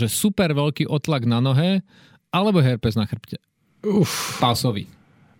[0.00, 1.84] že super veľký otlak na nohe,
[2.32, 3.36] alebo herpes na chrbte.
[3.84, 4.40] Uf.
[4.40, 4.88] Pásový.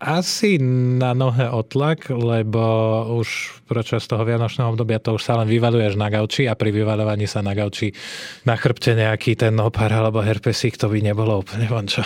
[0.03, 0.59] Asi
[0.99, 2.59] na nohe otlak, lebo
[3.23, 7.31] už počas toho vianočného obdobia to už sa len vyvaluješ na gauči a pri vyvalovaní
[7.31, 7.95] sa na gauči
[8.43, 12.03] na chrbte nejaký ten opar alebo herpesík, to by nebolo úplne vončo.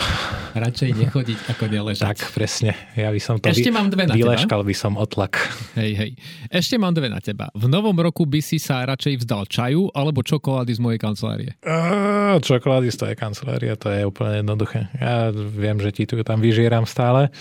[0.53, 2.05] Radšej nechodiť ako neležať.
[2.05, 2.76] Tak, presne.
[3.01, 3.74] Ja by som to Ešte vy...
[3.74, 5.40] mám dve na vyleškal by som otlak.
[5.74, 6.11] Hej, hej.
[6.53, 7.49] Ešte mám dve na teba.
[7.57, 11.51] V novom roku by si sa radšej vzdal čaju alebo čokolády z mojej kancelárie?
[11.64, 14.92] Uh, čokolády z tvojej kancelárie, to je úplne jednoduché.
[15.01, 17.32] Ja viem, že ti tu tam vyžieram stále,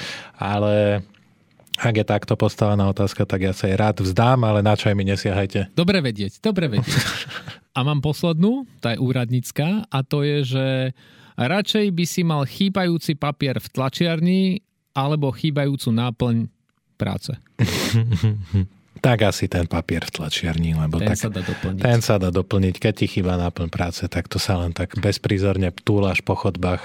[0.46, 1.02] ale
[1.76, 4.96] ak je takto postavená otázka, tak ja sa jej rád vzdám, ale na čo aj
[4.96, 5.76] mi nesiahajte.
[5.76, 6.88] Dobre vedieť, dobre vedieť.
[7.76, 10.66] A mám poslednú, tá je úradnícka, a to je, že
[11.36, 14.64] radšej by si mal chýbajúci papier v tlačiarni
[14.96, 16.48] alebo chýbajúcu náplň
[16.96, 17.36] práce.
[19.06, 21.82] tak asi ten papier v tlačiarni, lebo ten tak, sa dá doplniť.
[21.86, 22.76] Ten sa dá doplniť.
[22.82, 26.82] Keď ti chýba náplň práce, tak to sa len tak bezprizorne túlaš po chodbách,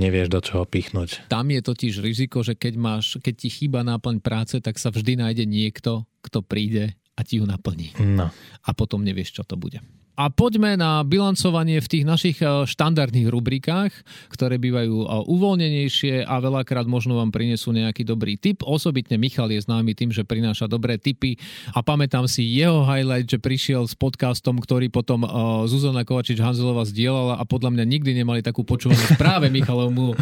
[0.00, 1.28] nevieš do čoho pichnúť.
[1.28, 5.20] Tam je totiž riziko, že keď, máš, keď ti chýba náplň práce, tak sa vždy
[5.20, 7.92] nájde niekto, kto príde a ti ju naplní.
[8.00, 8.32] No.
[8.64, 9.84] A potom nevieš, čo to bude.
[10.22, 13.90] A poďme na bilancovanie v tých našich e, štandardných rubrikách,
[14.30, 18.62] ktoré bývajú e, uvoľnenejšie a veľakrát možno vám prinesú nejaký dobrý tip.
[18.62, 21.42] Osobitne Michal je známy tým, že prináša dobré tipy
[21.74, 25.28] a pamätám si jeho highlight, že prišiel s podcastom, ktorý potom e,
[25.66, 30.14] Zuzana Kovačič-Hanzelová zdieľala a podľa mňa nikdy nemali takú počúvanú práve Michalovmu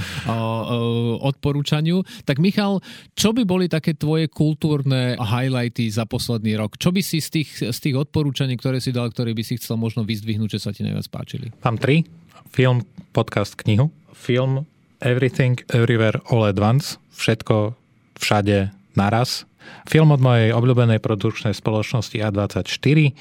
[1.20, 2.00] odporúčaniu.
[2.24, 2.80] Tak Michal,
[3.12, 6.80] čo by boli také tvoje kultúrne highlighty za posledný rok?
[6.80, 9.76] Čo by si z tých, z tých odporúčaní, ktoré si dal, ktoré by si chcel
[9.76, 11.50] možno vyzdvihnúť, že sa ti najviac páčili?
[11.66, 12.06] Mám tri.
[12.54, 13.90] Film, podcast, knihu.
[14.14, 14.66] Film
[15.00, 17.00] Everything, Everywhere, All at Once.
[17.16, 17.72] Všetko,
[18.20, 19.48] všade, naraz.
[19.88, 23.12] Film od mojej obľúbenej produkčnej spoločnosti A24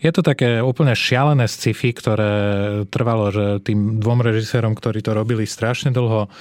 [0.00, 2.32] je to také úplne šialené sci-fi, ktoré
[2.88, 6.32] trvalo, že tým dvom režisérom, ktorí to robili strašne dlho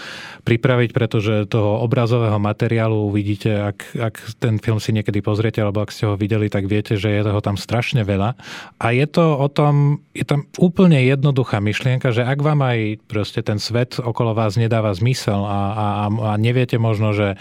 [0.48, 5.92] pripraviť, pretože toho obrazového materiálu vidíte, ak, ak ten film si niekedy pozriete, alebo ak
[5.92, 8.40] ste ho videli, tak viete, že je toho tam strašne veľa.
[8.80, 13.44] A je to o tom, je tam úplne jednoduchá myšlienka, že ak vám aj proste
[13.44, 17.36] ten svet okolo vás nedáva zmysel a, a, a neviete možno, že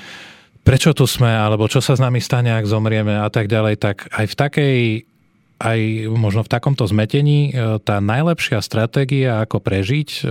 [0.66, 4.10] prečo tu sme, alebo čo sa s nami stane, ak zomrieme a tak ďalej, tak
[4.10, 4.76] aj v takej
[5.58, 10.30] aj možno v takomto zmetení e, tá najlepšia stratégia, ako prežiť, e,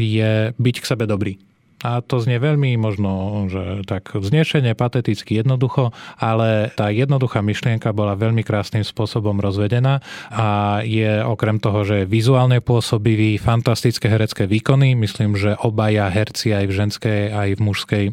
[0.00, 1.36] je byť k sebe dobrý.
[1.78, 8.18] A to znie veľmi možno, že tak vznešenie, pateticky, jednoducho, ale tá jednoduchá myšlienka bola
[8.18, 10.02] veľmi krásnym spôsobom rozvedená
[10.34, 16.50] a je okrem toho, že je vizuálne pôsobivý, fantastické herecké výkony, myslím, že obaja herci
[16.50, 18.04] aj v ženskej, aj v mužskej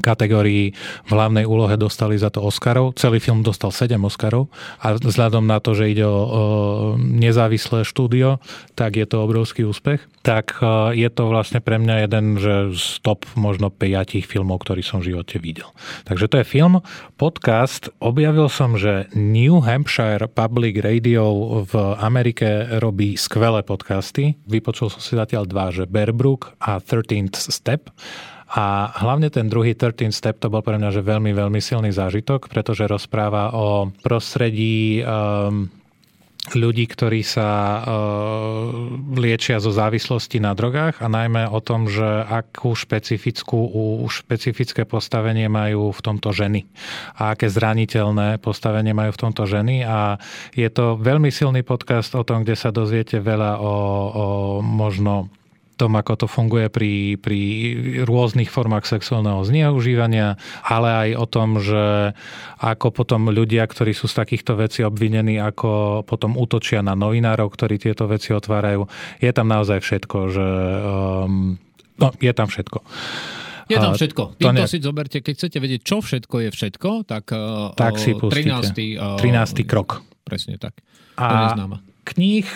[0.00, 0.72] kategórii
[1.06, 2.96] v hlavnej úlohe dostali za to Oscarov.
[2.96, 4.50] Celý film dostal 7 Oscarov
[4.82, 6.42] a vzhľadom na to, že ide o, o
[6.98, 8.42] nezávislé štúdio,
[8.74, 10.02] tak je to obrovský úspech.
[10.22, 14.82] Tak e, je to vlastne pre mňa jeden že z top možno 5 filmov, ktorý
[14.82, 15.68] som v živote videl.
[16.06, 16.80] Takže to je film.
[17.18, 17.90] Podcast.
[17.98, 24.38] Objavil som, že New Hampshire Public Radio v Amerike robí skvelé podcasty.
[24.46, 27.90] Vypočul som si zatiaľ dva, že Bear Brook a 13th Step.
[28.48, 32.48] A hlavne ten druhý 13 step to bol pre mňa že veľmi, veľmi silný zážitok,
[32.48, 35.68] pretože rozpráva o prostredí um,
[36.56, 37.84] ľudí, ktorí sa uh,
[39.20, 43.58] liečia zo závislosti na drogách a najmä o tom, že akú špecifickú,
[44.06, 46.64] už špecifické postavenie majú v tomto ženy
[47.20, 49.84] a aké zraniteľné postavenie majú v tomto ženy.
[49.84, 50.16] A
[50.56, 53.74] je to veľmi silný podcast o tom, kde sa dozviete veľa o, o
[54.64, 55.28] možno
[55.78, 57.40] tom, ako to funguje pri, pri
[58.02, 60.34] rôznych formách sexuálneho zneužívania,
[60.66, 62.12] ale aj o tom, že
[62.58, 67.78] ako potom ľudia, ktorí sú z takýchto vecí obvinení, ako potom útočia na novinárov, ktorí
[67.78, 68.90] tieto veci otvárajú.
[69.22, 70.46] Je tam naozaj všetko, že
[70.82, 71.54] um,
[72.02, 72.78] no, je tam všetko.
[73.68, 74.40] Je tam všetko.
[74.40, 74.68] Týmto ne...
[74.68, 78.74] si zoberte, keď chcete vedieť, čo všetko je všetko, tak, uh, tak si 13.
[78.96, 79.68] Uh, 13.
[79.68, 80.02] krok.
[80.24, 80.74] Presne tak.
[81.20, 81.52] A,
[82.08, 82.48] kníh,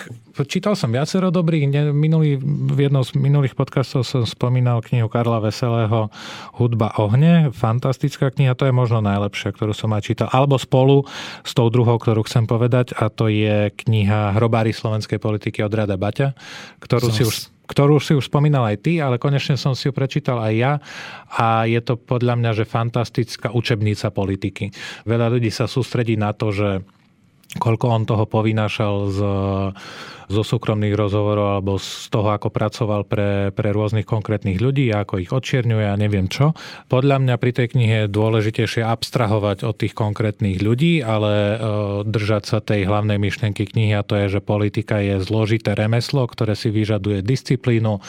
[0.49, 1.93] čítal som viacero dobrých.
[1.93, 6.09] Minulý, v jednom z minulých podcastov som spomínal knihu Karla Veselého
[6.57, 7.53] Hudba ohne.
[7.53, 10.27] Fantastická kniha, to je možno najlepšia, ktorú som aj čítal.
[10.33, 11.05] Alebo spolu
[11.45, 15.95] s tou druhou, ktorú chcem povedať, a to je kniha Hrobári slovenskej politiky od Rada
[16.01, 16.33] Baťa,
[16.81, 17.17] ktorú Zas.
[17.17, 20.53] si už ktorú si už spomínal aj ty, ale konečne som si ju prečítal aj
[20.53, 20.73] ja
[21.31, 24.67] a je to podľa mňa, že fantastická učebnica politiky.
[25.07, 26.83] Veľa ľudí sa sústredí na to, že
[27.57, 29.19] koľko on toho povynášal z
[30.31, 35.31] zo súkromných rozhovorov alebo z toho, ako pracoval pre, pre rôznych konkrétnych ľudí ako ich
[35.31, 36.55] odčierňuje a neviem čo.
[36.87, 41.57] Podľa mňa pri tej knihe je dôležitejšie abstrahovať od tých konkrétnych ľudí, ale
[42.07, 46.53] držať sa tej hlavnej myšlienky knihy a to je, že politika je zložité remeslo, ktoré
[46.53, 47.99] si vyžaduje disciplínu,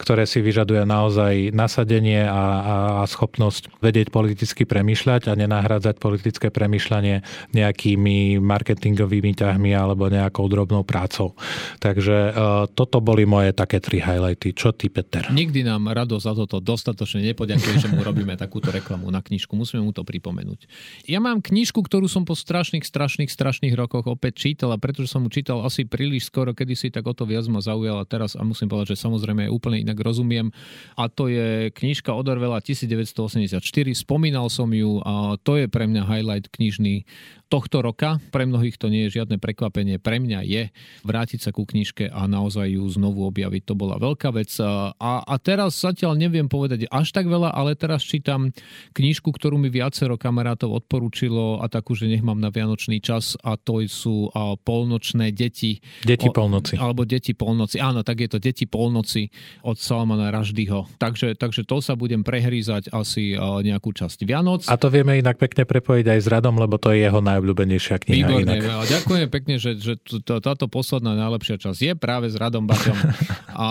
[0.00, 6.48] ktoré si vyžaduje naozaj nasadenie a, a, a schopnosť vedieť politicky premýšľať a nenahrádzať politické
[6.52, 11.34] premýšľanie nejakými marketingovými ťahmi alebo nejakou drobnou prácou.
[11.76, 14.56] Takže uh, toto boli moje také tri highlighty.
[14.56, 15.28] Čo ty, Peter?
[15.28, 19.52] Nikdy nám rado za toto dostatočne nepoďakuje, že mu robíme takúto reklamu na knižku.
[19.52, 20.64] Musíme mu to pripomenúť.
[21.04, 25.24] Ja mám knižku, ktorú som po strašných, strašných, strašných rokoch opäť čítal a pretože som
[25.24, 28.42] mu čítal asi príliš skoro, kedy si tak o to viac ma zaujala teraz a
[28.42, 30.48] musím povedať, že samozrejme úplne inak rozumiem.
[30.96, 33.60] A to je knižka od Orwella 1984.
[33.92, 37.04] Spomínal som ju a to je pre mňa highlight knižný
[37.48, 38.20] tohto roka.
[38.28, 39.96] Pre mnohých to nie je žiadne prekvapenie.
[39.96, 40.62] Pre mňa je
[41.02, 43.62] vrátiť sa ku knižke a naozaj ju znovu objaviť.
[43.72, 44.52] To bola veľká vec.
[44.60, 44.92] A,
[45.24, 48.52] a teraz zatiaľ neviem povedať až tak veľa, ale teraz čítam
[48.92, 53.56] knižku, ktorú mi viacero kamarátov odporúčilo a takú, že nech mám na vianočný čas a
[53.56, 55.80] to sú a, polnočné deti.
[56.04, 56.76] Deti polnoci.
[56.76, 57.80] O, alebo deti polnoci.
[57.80, 59.32] Áno, tak je to Deti polnoci
[59.64, 60.86] od Salmana Raždyho.
[61.00, 64.68] Takže, takže to sa budem prehrízať asi a, nejakú časť Vianoc.
[64.68, 67.96] A to vieme inak pekne prepojiť aj s Radom, lebo to je jeho naj najobľúbenejšia
[68.02, 68.26] kniha.
[68.26, 68.90] Výborné, inak.
[68.90, 69.94] ďakujem pekne, že, že
[70.42, 72.98] táto posledná najlepšia časť je práve s Radom Baťom.
[73.58, 73.70] A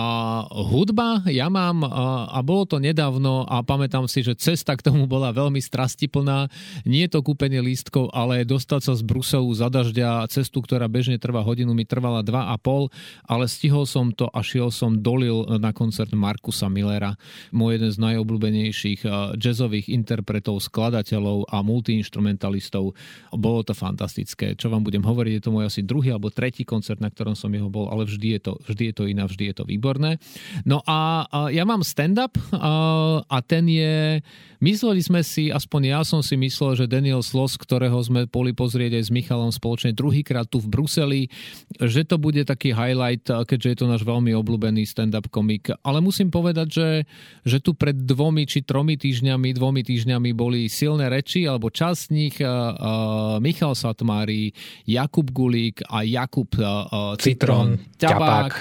[0.52, 5.08] hudba, ja mám, a, a bolo to nedávno a pamätám si, že cesta k tomu
[5.08, 6.52] bola veľmi strastiplná.
[6.84, 11.16] Nie je to kúpenie lístkov, ale dostať sa z Bruselu za dažďa cestu, ktorá bežne
[11.16, 12.92] trvá hodinu, mi trvala dva a pol,
[13.24, 17.16] ale stihol som to a šiel som dolil na koncert Markusa Millera,
[17.48, 19.08] môj jeden z najobľúbenejších
[19.40, 22.92] jazzových interpretov, skladateľov a multiinstrumentalistov.
[23.32, 24.52] Bolo to fantastické.
[24.52, 27.48] Čo vám budem hovoriť, je to môj asi druhý alebo tretí koncert, na ktorom som
[27.58, 30.22] jeho bol, ale vždy je to, vždy je to iná, vždy je to výborné.
[30.62, 34.22] No a, a ja mám stand-up a, a ten je,
[34.62, 38.94] mysleli sme si, aspoň ja som si myslel, že Daniel Sloss, ktorého sme boli pozrieť
[38.96, 41.22] aj s Michalom spoločne druhýkrát tu v Bruseli,
[41.82, 45.74] že to bude taký highlight, keďže je to náš veľmi obľúbený stand-up komik.
[45.82, 46.88] Ale musím povedať, že,
[47.42, 52.08] že tu pred dvomi či tromi týždňami, dvomi týždňami boli silné reči, alebo časť z
[52.14, 52.36] nich
[53.42, 54.54] Michal Satmári,
[54.86, 57.16] Jakub Gulík a Jakub uh,
[57.48, 58.52] Citron, Ťabák.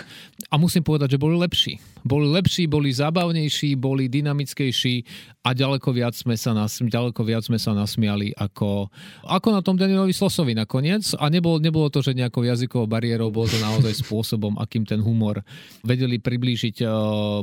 [0.48, 5.04] A musím povedať, že boli lepší boli lepší, boli zábavnejší, boli dynamickejší
[5.44, 8.88] a ďaleko viac sme sa, nas, ďaleko viac sme sa nasmiali ako,
[9.28, 11.12] ako na tom Danielovi Slosovi nakoniec.
[11.20, 15.44] A nebolo, nebolo to, že nejakou jazykovou bariérou, bolo to naozaj spôsobom, akým ten humor
[15.84, 16.90] vedeli priblížiť uh,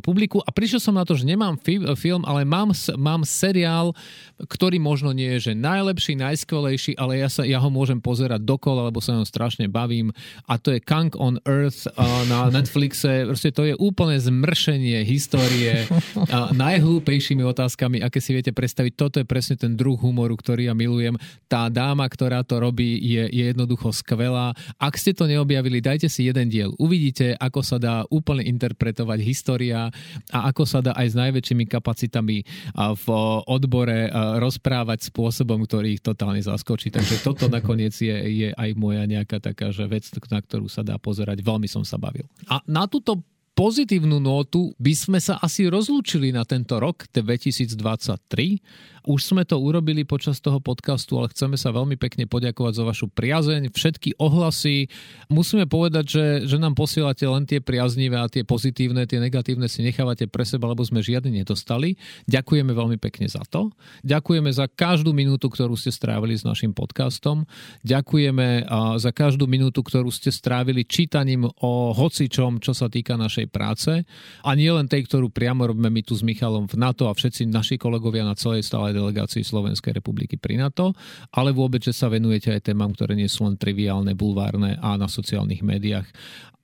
[0.00, 0.40] publiku.
[0.40, 3.92] A prišiel som na to, že nemám fi- film, ale mám, mám seriál,
[4.40, 8.88] ktorý možno nie je že najlepší, najskvelejší, ale ja, sa, ja ho môžem pozerať dokola,
[8.88, 10.12] lebo sa ňom strašne bavím.
[10.48, 13.28] A to je Kang on Earth uh, na Netflixe.
[13.28, 15.82] Proste to je úplne zmr vršenie histórie
[16.30, 18.94] a najhlúpejšími otázkami, aké si viete predstaviť.
[18.94, 21.18] Toto je presne ten druh humoru, ktorý ja milujem.
[21.50, 24.55] Tá dáma, ktorá to robí, je, je jednoducho skvelá.
[24.78, 26.70] Ak ste to neobjavili, dajte si jeden diel.
[26.78, 29.90] Uvidíte, ako sa dá úplne interpretovať história
[30.30, 32.46] a ako sa dá aj s najväčšími kapacitami
[32.78, 33.07] v
[33.50, 34.07] odbore
[34.38, 36.94] rozprávať spôsobom, ktorý ich totálne zaskočí.
[36.94, 40.94] Takže toto nakoniec je, je aj moja nejaká taká že vec, na ktorú sa dá
[40.94, 41.42] pozerať.
[41.42, 42.30] Veľmi som sa bavil.
[42.46, 43.18] A na túto
[43.55, 50.09] pozitívnu nótu by sme sa asi rozlúčili na tento rok 2023 už sme to urobili
[50.09, 54.88] počas toho podcastu, ale chceme sa veľmi pekne poďakovať za vašu priazeň, všetky ohlasy.
[55.28, 59.84] Musíme povedať, že, že nám posielate len tie priaznivé a tie pozitívne, tie negatívne si
[59.84, 62.00] nechávate pre seba, lebo sme žiadne nedostali.
[62.24, 63.68] Ďakujeme veľmi pekne za to.
[64.09, 67.44] Ďakujeme za každú minútu, ktorú ste strávili s našim podcastom.
[67.84, 68.64] Ďakujeme
[68.96, 74.09] za každú minútu, ktorú ste strávili čítaním o hocičom, čo sa týka našej práce.
[74.40, 77.52] A nie len tej, ktorú priamo robíme my tu s Michalom v NATO a všetci
[77.52, 80.95] naši kolegovia na celej stále delegácii Slovenskej republiky pri NATO,
[81.34, 85.11] ale vôbec, že sa venujete aj témam, ktoré nie sú len triviálne, bulvárne a na
[85.11, 86.07] sociálnych médiách.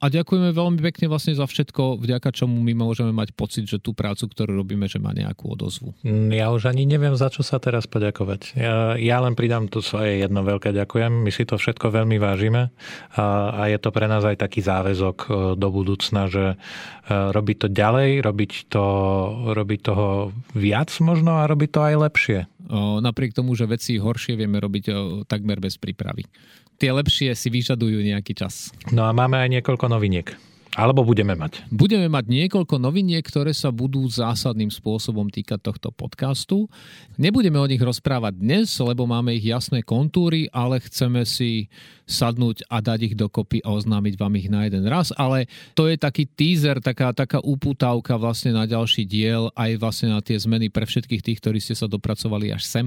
[0.01, 3.93] A ďakujeme veľmi pekne vlastne za všetko, vďaka čomu my môžeme mať pocit, že tú
[3.93, 5.93] prácu, ktorú robíme, že má nejakú odozvu.
[6.01, 8.57] Mm, ja už ani neviem, za čo sa teraz poďakovať.
[8.57, 11.21] Ja, ja len pridám tu svoje jedno veľké ďakujem.
[11.21, 12.73] My si to všetko veľmi vážime
[13.13, 15.29] a, a je to pre nás aj taký záväzok e,
[15.61, 16.57] do budúcna, že e,
[17.13, 18.87] robiť to ďalej, robiť, to,
[19.53, 22.41] robiť toho viac možno a robiť to aj lepšie.
[23.05, 24.85] Napriek tomu, že veci horšie vieme robiť
[25.27, 26.23] takmer bez prípravy
[26.81, 28.73] tie lepšie si vyžadujú nejaký čas.
[28.89, 30.50] No a máme aj niekoľko noviniek.
[30.79, 31.67] Alebo budeme mať.
[31.67, 36.71] Budeme mať niekoľko noviniek, ktoré sa budú zásadným spôsobom týkať tohto podcastu.
[37.19, 41.67] Nebudeme o nich rozprávať dnes, lebo máme ich jasné kontúry, ale chceme si
[42.07, 45.11] sadnúť a dať ich dokopy a oznámiť vám ich na jeden raz.
[45.19, 50.23] Ale to je taký teaser, taká, taká uputávka vlastne na ďalší diel, aj vlastne na
[50.23, 52.87] tie zmeny pre všetkých tých, ktorí ste sa dopracovali až sem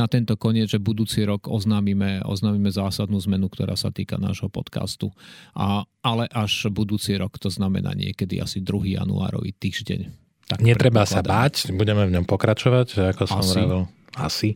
[0.00, 5.12] na tento koniec, že budúci rok oznámime, oznámime zásadnú zmenu, ktorá sa týka nášho podcastu.
[5.52, 8.96] A, ale až budúci rok, to znamená niekedy asi 2.
[8.98, 10.00] januárový týždeň.
[10.48, 13.60] Tak Netreba sa báť, budeme v ňom pokračovať, ako som asi.
[13.60, 13.82] vravel.
[14.16, 14.50] Asi.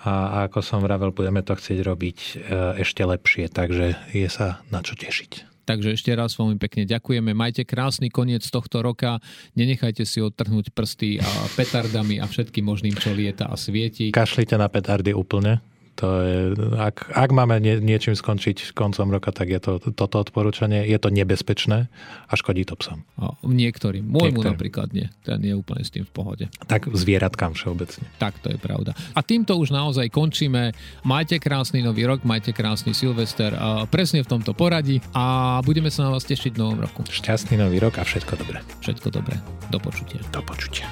[0.00, 2.32] A, ako som vravel, budeme to chcieť robiť e,
[2.80, 5.50] ešte lepšie, takže je sa na čo tešiť.
[5.68, 7.30] Takže ešte raz veľmi pekne ďakujeme.
[7.30, 9.22] Majte krásny koniec tohto roka.
[9.54, 11.28] Nenechajte si odtrhnúť prsty a
[11.58, 14.10] petardami a všetkým možným, čo lieta a svieti.
[14.10, 15.62] Kašlite na petardy úplne.
[15.98, 16.38] To je,
[16.78, 20.86] ak, ak máme nie, niečím skončiť koncom roka, tak je to toto odporúčanie.
[20.86, 21.92] Je to nebezpečné
[22.26, 23.04] a škodí to psom.
[23.20, 24.06] A niektorým.
[24.06, 24.50] Môjmu niektorým.
[24.54, 25.12] napríklad nie.
[25.26, 26.44] Ten je úplne s tým v pohode.
[26.70, 28.06] Tak zvieratkám všeobecne.
[28.16, 28.96] Tak to je pravda.
[29.12, 30.72] A týmto už naozaj končíme.
[31.04, 36.08] Majte krásny nový rok, majte krásny Silvester a presne v tomto poradí a budeme sa
[36.08, 37.04] na vás tešiť v novom roku.
[37.04, 38.64] Šťastný nový rok a všetko dobré.
[38.80, 39.36] Všetko dobré.
[39.68, 40.22] Do počutia.
[40.30, 40.88] Do počutia.